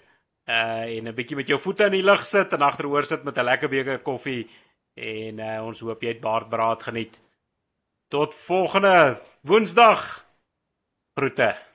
[0.46, 3.38] uh en 'n bietjie met jou voete in die lug sit en agteroor sit met
[3.38, 4.48] 'n lekker beker koffie
[4.94, 7.20] en uh, ons hoop jy het Baardbraad geniet.
[8.10, 10.26] Tot volgende Woensdag.
[11.14, 11.69] Groete.